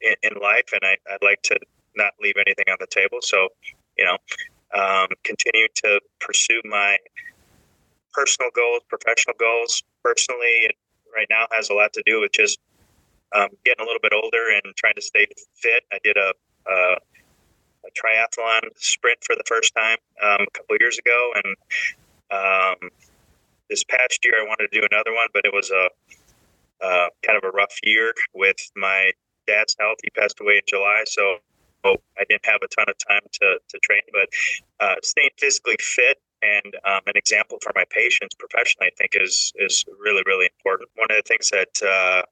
in, 0.00 0.14
in, 0.22 0.40
life, 0.40 0.70
and 0.72 0.80
I, 0.84 0.96
would 1.12 1.22
like 1.22 1.42
to 1.44 1.58
not 1.96 2.12
leave 2.20 2.36
anything 2.36 2.66
on 2.70 2.76
the 2.78 2.86
table. 2.86 3.18
So, 3.22 3.48
you 3.96 4.04
know, 4.04 4.18
um, 4.74 5.08
continue 5.24 5.68
to 5.82 6.00
pursue 6.20 6.60
my 6.64 6.98
personal 8.12 8.50
goals, 8.54 8.82
professional 8.88 9.34
goals. 9.38 9.82
Personally, 10.04 10.70
right 11.14 11.26
now 11.30 11.46
has 11.52 11.70
a 11.70 11.74
lot 11.74 11.92
to 11.94 12.02
do 12.06 12.20
with 12.20 12.32
just 12.32 12.58
um, 13.34 13.48
getting 13.64 13.82
a 13.82 13.86
little 13.86 14.00
bit 14.02 14.12
older 14.12 14.52
and 14.52 14.74
trying 14.76 14.94
to 14.94 15.02
stay 15.02 15.26
fit. 15.56 15.84
I 15.92 15.98
did 16.04 16.16
a, 16.16 16.32
a, 16.68 16.96
a 17.86 17.90
triathlon 17.94 18.60
sprint 18.76 19.18
for 19.24 19.36
the 19.36 19.44
first 19.46 19.74
time 19.74 19.98
um, 20.22 20.46
a 20.46 20.50
couple 20.52 20.76
years 20.80 20.98
ago, 20.98 21.32
and 21.44 21.56
um, 22.30 22.90
this 23.70 23.84
past 23.84 24.24
year 24.24 24.34
I 24.40 24.44
wanted 24.44 24.68
to 24.70 24.80
do 24.80 24.86
another 24.90 25.12
one, 25.12 25.28
but 25.32 25.44
it 25.44 25.52
was 25.52 25.70
a, 25.70 25.88
a 26.84 27.08
kind 27.24 27.36
of 27.36 27.44
a 27.44 27.50
rough 27.50 27.74
year 27.82 28.12
with 28.34 28.56
my 28.76 29.12
dad's 29.46 29.76
health. 29.78 29.98
He 30.02 30.10
passed 30.10 30.40
away 30.40 30.54
in 30.54 30.62
July, 30.66 31.04
so 31.06 31.38
I 31.84 32.24
didn't 32.28 32.46
have 32.46 32.60
a 32.62 32.68
ton 32.68 32.86
of 32.88 32.96
time 32.98 33.22
to, 33.40 33.58
to 33.68 33.78
train. 33.78 34.02
But 34.12 34.28
uh, 34.80 34.94
staying 35.02 35.30
physically 35.38 35.76
fit 35.80 36.18
and 36.42 36.74
um, 36.84 37.00
an 37.06 37.16
example 37.16 37.58
for 37.62 37.72
my 37.74 37.84
patients 37.90 38.34
professionally, 38.34 38.88
I 38.88 38.94
think 38.96 39.12
is 39.14 39.52
is 39.56 39.84
really 39.98 40.22
really 40.26 40.48
important. 40.58 40.90
One 40.96 41.08
of 41.10 41.16
the 41.16 41.26
things 41.26 41.50
that 41.50 41.82
uh, 41.82 42.22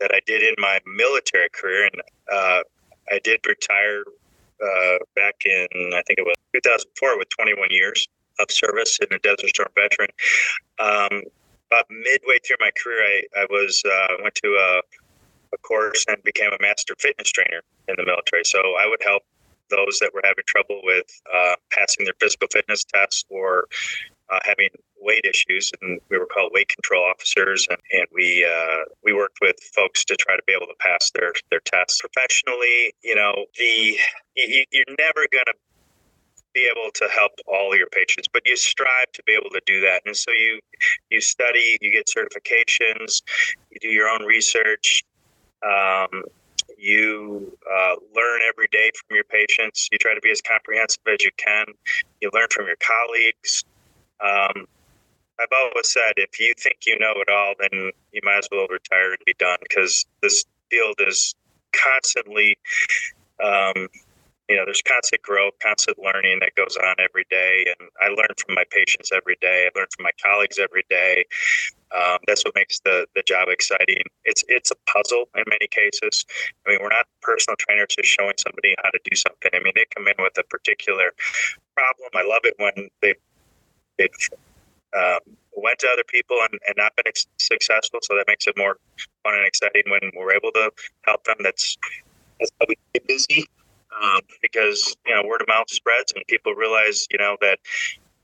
that 0.00 0.12
I 0.14 0.20
did 0.26 0.42
in 0.42 0.54
my 0.58 0.80
military 0.86 1.48
career, 1.52 1.90
and 1.92 2.02
uh, 2.32 2.60
I 3.10 3.18
did 3.22 3.40
retire 3.46 4.04
uh, 4.62 4.98
back 5.14 5.34
in 5.44 5.66
I 5.94 6.02
think 6.06 6.18
it 6.18 6.24
was 6.24 6.36
2004 6.54 7.18
with 7.18 7.28
21 7.30 7.68
years 7.70 8.08
of 8.38 8.50
service 8.50 8.98
in 9.00 9.14
a 9.14 9.18
Desert 9.18 9.48
Storm 9.50 9.68
veteran. 9.74 10.08
Um, 10.78 11.22
about 11.70 11.86
midway 11.90 12.38
through 12.46 12.56
my 12.60 12.70
career, 12.82 13.02
I, 13.02 13.40
I 13.40 13.46
was 13.50 13.82
uh, 13.84 14.14
went 14.22 14.34
to 14.36 14.48
a, 14.48 14.82
a 15.54 15.58
course 15.58 16.04
and 16.08 16.22
became 16.22 16.50
a 16.52 16.60
master 16.60 16.94
fitness 16.98 17.30
trainer 17.30 17.62
in 17.88 17.94
the 17.96 18.04
military. 18.04 18.44
So 18.44 18.58
I 18.58 18.86
would 18.86 19.02
help 19.02 19.22
those 19.70 19.98
that 20.00 20.12
were 20.12 20.20
having 20.22 20.44
trouble 20.46 20.80
with 20.84 21.06
uh, 21.34 21.54
passing 21.70 22.04
their 22.04 22.14
physical 22.20 22.48
fitness 22.52 22.84
tests 22.84 23.24
or 23.30 23.68
uh, 24.32 24.38
having 24.44 24.70
weight 25.00 25.24
issues, 25.24 25.70
and 25.82 26.00
we 26.08 26.18
were 26.18 26.26
called 26.26 26.52
weight 26.54 26.68
control 26.68 27.04
officers, 27.04 27.66
and, 27.68 27.78
and 27.92 28.06
we 28.12 28.44
uh, 28.44 28.84
we 29.04 29.12
worked 29.12 29.38
with 29.40 29.56
folks 29.74 30.04
to 30.06 30.16
try 30.16 30.36
to 30.36 30.42
be 30.46 30.52
able 30.52 30.66
to 30.66 30.74
pass 30.80 31.10
their 31.14 31.32
their 31.50 31.60
tests 31.60 32.00
professionally. 32.00 32.94
You 33.02 33.14
know, 33.14 33.46
the 33.58 33.96
you, 34.36 34.64
you're 34.72 34.96
never 34.98 35.26
going 35.30 35.44
to 35.46 35.54
be 36.54 36.70
able 36.70 36.90
to 36.92 37.08
help 37.08 37.32
all 37.46 37.76
your 37.76 37.88
patients, 37.88 38.28
but 38.32 38.42
you 38.44 38.56
strive 38.56 39.10
to 39.14 39.22
be 39.24 39.32
able 39.32 39.50
to 39.50 39.60
do 39.66 39.80
that. 39.80 40.02
And 40.06 40.16
so 40.16 40.30
you 40.32 40.60
you 41.10 41.20
study, 41.20 41.76
you 41.80 41.92
get 41.92 42.06
certifications, 42.06 43.22
you 43.70 43.78
do 43.80 43.88
your 43.88 44.08
own 44.08 44.24
research. 44.24 45.04
Um, 45.64 46.24
you 46.78 47.56
uh, 47.70 47.94
learn 48.14 48.40
every 48.48 48.66
day 48.72 48.90
from 48.96 49.14
your 49.14 49.24
patients. 49.24 49.88
You 49.92 49.98
try 49.98 50.14
to 50.14 50.20
be 50.20 50.32
as 50.32 50.42
comprehensive 50.42 51.02
as 51.06 51.22
you 51.22 51.30
can. 51.36 51.66
You 52.20 52.30
learn 52.32 52.48
from 52.50 52.66
your 52.66 52.76
colleagues. 52.76 53.64
Um, 54.22 54.66
I've 55.40 55.48
always 55.54 55.90
said 55.90 56.12
if 56.16 56.38
you 56.38 56.54
think 56.58 56.78
you 56.86 56.98
know 56.98 57.14
it 57.16 57.28
all, 57.28 57.54
then 57.58 57.90
you 58.12 58.20
might 58.22 58.38
as 58.38 58.48
well 58.52 58.66
retire 58.68 59.10
and 59.10 59.22
be 59.26 59.34
done 59.38 59.58
because 59.62 60.06
this 60.22 60.44
field 60.70 60.96
is 61.00 61.34
constantly 61.72 62.56
um, 63.42 63.88
you 64.48 64.56
know, 64.56 64.64
there's 64.66 64.82
constant 64.82 65.22
growth, 65.22 65.54
constant 65.62 65.98
learning 65.98 66.38
that 66.40 66.54
goes 66.56 66.76
on 66.76 66.94
every 66.98 67.24
day. 67.30 67.64
And 67.66 67.88
I 68.00 68.08
learn 68.08 68.28
from 68.36 68.54
my 68.54 68.64
patients 68.70 69.10
every 69.10 69.36
day. 69.40 69.66
I 69.66 69.78
learn 69.78 69.86
from 69.96 70.02
my 70.04 70.10
colleagues 70.22 70.58
every 70.58 70.84
day. 70.90 71.24
Um, 71.94 72.18
that's 72.26 72.44
what 72.44 72.54
makes 72.54 72.80
the, 72.80 73.06
the 73.14 73.22
job 73.22 73.48
exciting. 73.48 74.02
It's 74.24 74.44
it's 74.48 74.70
a 74.70 74.76
puzzle 74.92 75.24
in 75.36 75.44
many 75.48 75.68
cases. 75.68 76.24
I 76.66 76.70
mean, 76.70 76.80
we're 76.82 76.90
not 76.90 77.06
personal 77.22 77.56
trainers 77.56 77.96
just 77.96 78.08
showing 78.08 78.34
somebody 78.38 78.74
how 78.82 78.90
to 78.90 79.00
do 79.04 79.16
something. 79.16 79.50
I 79.54 79.62
mean, 79.62 79.72
they 79.74 79.86
come 79.94 80.08
in 80.08 80.14
with 80.18 80.36
a 80.38 80.44
particular 80.44 81.12
problem. 81.76 82.10
I 82.14 82.28
love 82.28 82.44
it 82.44 82.54
when 82.58 82.88
they 83.00 83.14
um, 84.00 85.18
went 85.56 85.78
to 85.80 85.88
other 85.88 86.04
people 86.06 86.36
and, 86.40 86.60
and 86.66 86.74
not 86.76 86.94
been 86.96 87.12
successful. 87.38 88.00
So 88.02 88.16
that 88.16 88.24
makes 88.26 88.46
it 88.46 88.54
more 88.56 88.76
fun 89.24 89.34
and 89.34 89.46
exciting 89.46 89.84
when 89.88 90.10
we're 90.16 90.34
able 90.34 90.52
to 90.52 90.70
help 91.04 91.24
them. 91.24 91.36
That's 91.40 91.76
that's 92.38 92.50
how 92.60 92.66
we 92.68 92.76
get 92.94 93.06
busy 93.06 93.46
um, 94.00 94.20
because 94.40 94.96
you 95.06 95.14
know 95.14 95.22
word 95.26 95.40
of 95.40 95.48
mouth 95.48 95.70
spreads 95.70 96.12
and 96.14 96.24
people 96.26 96.54
realize 96.54 97.06
you 97.10 97.18
know 97.18 97.36
that 97.40 97.58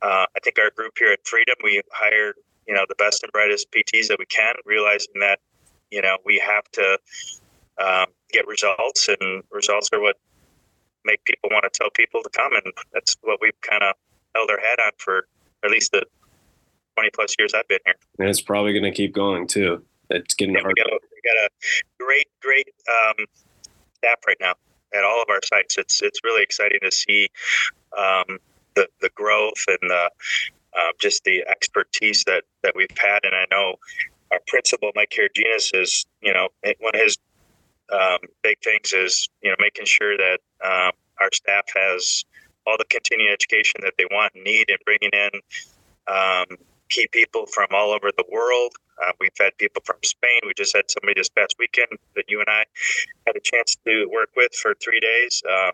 uh, 0.02 0.26
I 0.34 0.40
think 0.42 0.58
our 0.58 0.70
group 0.70 0.92
here 0.98 1.12
at 1.12 1.26
Freedom 1.26 1.54
we 1.62 1.82
hire 1.92 2.34
you 2.66 2.74
know 2.74 2.84
the 2.88 2.94
best 2.96 3.22
and 3.22 3.32
brightest 3.32 3.70
PTs 3.70 4.08
that 4.08 4.18
we 4.18 4.26
can, 4.26 4.54
realizing 4.64 5.20
that 5.20 5.40
you 5.90 6.02
know 6.02 6.16
we 6.24 6.42
have 6.44 6.64
to 6.72 6.98
um, 7.78 8.06
get 8.30 8.46
results 8.46 9.08
and 9.08 9.42
results 9.50 9.88
are 9.92 10.00
what 10.00 10.16
make 11.04 11.24
people 11.24 11.48
want 11.52 11.64
to 11.64 11.70
tell 11.72 11.90
people 11.90 12.22
to 12.22 12.30
come 12.30 12.52
and 12.52 12.72
that's 12.92 13.16
what 13.22 13.38
we've 13.40 13.60
kind 13.62 13.82
of 13.82 13.94
held 14.34 14.50
our 14.50 14.58
head 14.58 14.78
on 14.84 14.92
for 14.98 15.26
at 15.64 15.70
least 15.70 15.92
the 15.92 16.04
20 16.96 17.10
plus 17.14 17.34
years 17.38 17.54
I've 17.54 17.68
been 17.68 17.78
here. 17.84 17.94
And 18.18 18.28
it's 18.28 18.40
probably 18.40 18.72
going 18.72 18.84
to 18.84 18.90
keep 18.90 19.14
going 19.14 19.46
too. 19.46 19.84
It's 20.10 20.34
getting 20.34 20.54
yeah, 20.54 20.62
hard. 20.62 20.74
We 20.76 20.82
got, 20.82 20.92
a, 20.92 20.98
we 21.12 21.20
got 21.24 21.46
a 21.46 21.50
great, 21.98 22.26
great 22.40 22.68
um, 22.88 23.26
staff 23.98 24.18
right 24.26 24.36
now 24.40 24.54
at 24.94 25.04
all 25.04 25.22
of 25.22 25.28
our 25.28 25.40
sites. 25.44 25.76
It's 25.78 26.02
it's 26.02 26.20
really 26.24 26.42
exciting 26.42 26.80
to 26.82 26.90
see 26.90 27.28
um, 27.96 28.38
the 28.74 28.88
the 29.00 29.10
growth 29.14 29.62
and 29.68 29.90
the 29.90 30.10
uh, 30.76 30.92
just 30.98 31.24
the 31.24 31.44
expertise 31.48 32.24
that 32.24 32.44
that 32.62 32.74
we've 32.74 32.88
had. 32.96 33.20
And 33.24 33.34
I 33.34 33.44
know 33.50 33.76
our 34.32 34.40
principal 34.46 34.90
Mike 34.94 35.12
Karaginas 35.16 35.70
is 35.74 36.06
you 36.22 36.32
know 36.32 36.48
one 36.62 36.94
of 36.94 37.00
his 37.00 37.18
um, 37.92 38.18
big 38.42 38.58
things 38.62 38.92
is 38.92 39.28
you 39.42 39.50
know 39.50 39.56
making 39.58 39.86
sure 39.86 40.16
that 40.16 40.38
um, 40.64 40.92
our 41.20 41.30
staff 41.32 41.64
has 41.74 42.24
all 42.68 42.76
the 42.78 42.84
continuing 42.90 43.32
education 43.32 43.80
that 43.82 43.94
they 43.96 44.04
want 44.10 44.32
and 44.34 44.44
need, 44.44 44.68
and 44.68 44.78
bringing 44.84 45.10
in 45.12 45.30
um, 46.06 46.46
key 46.90 47.08
people 47.10 47.46
from 47.46 47.68
all 47.72 47.90
over 47.90 48.10
the 48.16 48.24
world 48.30 48.72
uh, 49.00 49.12
we've 49.20 49.30
had 49.38 49.56
people 49.58 49.82
from 49.84 49.96
Spain. 50.02 50.40
We 50.44 50.52
just 50.56 50.74
had 50.74 50.90
somebody 50.90 51.18
this 51.18 51.28
past 51.28 51.56
weekend 51.58 51.88
that 52.16 52.24
you 52.28 52.40
and 52.40 52.48
I 52.48 52.64
had 53.26 53.36
a 53.36 53.40
chance 53.40 53.76
to 53.86 54.06
work 54.12 54.30
with 54.36 54.54
for 54.54 54.74
three 54.82 55.00
days. 55.00 55.42
Um, 55.48 55.72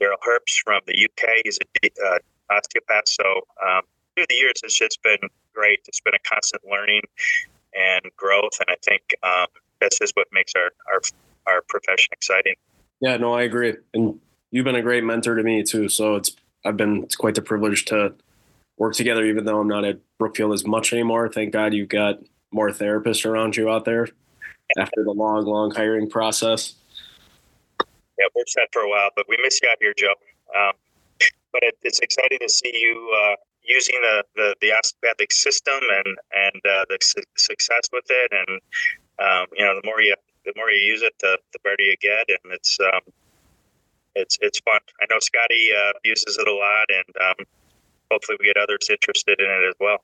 Daryl 0.00 0.18
Herbst 0.26 0.62
from 0.64 0.80
the 0.86 1.04
UK. 1.04 1.42
He's 1.44 1.58
a 1.58 1.90
uh, 2.04 2.18
osteopath. 2.50 3.08
So 3.08 3.24
um, 3.66 3.82
through 4.14 4.26
the 4.28 4.34
years, 4.34 4.60
it's 4.62 4.78
just 4.78 5.02
been 5.02 5.28
great. 5.54 5.80
It's 5.86 6.00
been 6.00 6.14
a 6.14 6.28
constant 6.28 6.62
learning 6.70 7.02
and 7.74 8.04
growth, 8.16 8.58
and 8.60 8.68
I 8.68 8.76
think 8.82 9.14
um, 9.22 9.46
that's 9.80 9.98
just 9.98 10.16
what 10.16 10.26
makes 10.32 10.52
our, 10.56 10.70
our 10.92 11.00
our 11.46 11.62
profession 11.68 12.08
exciting. 12.12 12.54
Yeah, 13.00 13.16
no, 13.18 13.32
I 13.32 13.42
agree, 13.42 13.74
and 13.94 14.18
you've 14.56 14.64
been 14.64 14.74
a 14.74 14.80
great 14.80 15.04
mentor 15.04 15.34
to 15.34 15.42
me 15.42 15.62
too. 15.62 15.86
So 15.90 16.14
it's 16.14 16.34
I've 16.64 16.78
been 16.78 17.02
it's 17.04 17.14
quite 17.14 17.34
the 17.34 17.42
privilege 17.42 17.84
to 17.86 18.14
work 18.78 18.94
together, 18.94 19.22
even 19.26 19.44
though 19.44 19.60
I'm 19.60 19.68
not 19.68 19.84
at 19.84 19.98
Brookfield 20.18 20.54
as 20.54 20.66
much 20.66 20.94
anymore. 20.94 21.28
Thank 21.28 21.52
God 21.52 21.74
you've 21.74 21.90
got 21.90 22.20
more 22.52 22.70
therapists 22.70 23.26
around 23.26 23.54
you 23.54 23.70
out 23.70 23.84
there 23.84 24.08
after 24.78 25.04
the 25.04 25.12
long, 25.12 25.44
long 25.44 25.72
hiring 25.72 26.08
process. 26.08 26.74
Yeah, 28.18 28.28
we're 28.34 28.46
set 28.46 28.68
for 28.72 28.80
a 28.80 28.88
while, 28.88 29.10
but 29.14 29.26
we 29.28 29.36
miss 29.42 29.60
you 29.62 29.68
out 29.70 29.76
here, 29.78 29.92
Joe. 29.94 30.14
Um, 30.58 30.72
but 31.52 31.62
it, 31.62 31.74
it's 31.82 32.00
exciting 32.00 32.38
to 32.40 32.48
see 32.48 32.72
you 32.72 33.14
uh, 33.14 33.36
using 33.62 33.96
the, 34.00 34.24
the, 34.36 34.54
the 34.62 34.72
osteopathic 34.72 35.32
system 35.32 35.80
and 35.98 36.16
and 36.34 36.62
uh, 36.64 36.84
the 36.88 36.96
su- 37.02 37.22
success 37.36 37.90
with 37.92 38.06
it. 38.08 38.32
And 38.32 38.60
um, 39.18 39.46
you 39.54 39.66
know, 39.66 39.78
the 39.78 39.86
more 39.86 40.00
you 40.00 40.14
the 40.46 40.54
more 40.56 40.70
you 40.70 40.80
use 40.80 41.02
it, 41.02 41.12
the, 41.20 41.36
the 41.52 41.58
better 41.62 41.82
you 41.82 41.96
get, 42.00 42.24
and 42.28 42.54
it's 42.54 42.78
um, 42.80 43.12
it's 44.16 44.38
it's 44.40 44.58
fun. 44.60 44.80
I 45.00 45.06
know 45.10 45.18
Scotty 45.20 45.68
uh, 45.72 45.92
uses 46.04 46.38
it 46.38 46.48
a 46.48 46.54
lot, 46.54 46.86
and 46.88 47.16
um, 47.28 47.46
hopefully 48.10 48.38
we 48.40 48.46
get 48.46 48.56
others 48.56 48.88
interested 48.90 49.38
in 49.38 49.46
it 49.46 49.68
as 49.68 49.74
well. 49.78 49.98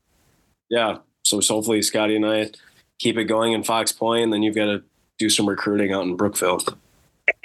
Yeah. 0.71 0.99
So 1.25 1.41
hopefully 1.41 1.83
Scotty 1.83 2.17
and 2.17 2.27
I 2.27 2.51
keep 2.99 3.17
it 3.17 3.25
going 3.25 3.53
in 3.53 3.65
Fox 3.65 3.93
Point, 3.93 4.25
and 4.25 4.33
then 4.33 4.43
you've 4.43 4.55
got 4.55 4.67
to 4.67 4.83
do 5.19 5.29
some 5.29 5.49
recruiting 5.49 5.93
out 5.93 6.05
in 6.05 6.17
Brookfield. 6.17 6.77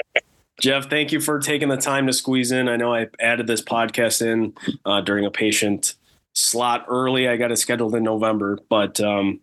Jeff, 0.61 0.89
thank 0.89 1.11
you 1.11 1.20
for 1.20 1.39
taking 1.39 1.70
the 1.70 1.78
time 1.78 2.07
to 2.07 2.13
squeeze 2.13 2.51
in. 2.51 2.68
I 2.68 2.78
know 2.78 2.93
I 2.93 3.07
added 3.20 3.45
this 3.45 3.61
podcast 3.61 4.26
in 4.26 4.53
uh, 4.86 5.01
during 5.01 5.26
a 5.26 5.32
patient 5.32 5.93
slot 6.34 6.86
early. 6.88 7.28
I 7.28 7.38
got 7.38 7.51
it 7.51 7.57
scheduled 7.57 7.93
in 7.93 8.03
November, 8.03 8.57
but 8.68 8.99
um, 8.99 9.39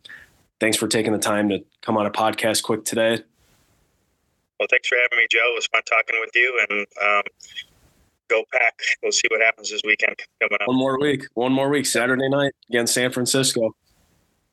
thanks 0.58 0.76
for 0.76 0.88
taking 0.88 1.12
the 1.12 1.18
time 1.20 1.48
to 1.50 1.64
come 1.82 1.96
on 1.96 2.06
a 2.06 2.10
podcast 2.10 2.64
quick 2.64 2.84
today. 2.84 3.22
Well, 4.58 4.68
thanks 4.70 4.88
for 4.88 4.96
having 5.02 5.18
me, 5.18 5.26
Joe. 5.30 5.50
It 5.52 5.56
was 5.56 5.66
fun 5.66 5.82
talking 5.84 6.16
with 6.20 6.30
you, 6.34 6.60
and 6.68 6.86
um, 7.02 7.22
go 8.28 8.44
pack. 8.52 8.78
We'll 9.02 9.12
see 9.12 9.28
what 9.30 9.40
happens 9.40 9.70
this 9.70 9.82
weekend 9.84 10.16
coming 10.40 10.58
up. 10.60 10.68
One 10.68 10.78
more 10.78 10.98
week. 11.00 11.26
One 11.34 11.52
more 11.52 11.68
week. 11.68 11.86
Saturday 11.86 12.28
night 12.28 12.52
against 12.68 12.94
San 12.94 13.10
Francisco. 13.10 13.74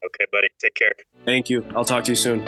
Okay, 0.03 0.25
buddy. 0.31 0.47
Take 0.59 0.75
care. 0.75 0.93
Thank 1.25 1.49
you. 1.49 1.65
I'll 1.75 1.85
talk 1.85 2.03
to 2.05 2.11
you 2.11 2.15
soon. 2.15 2.43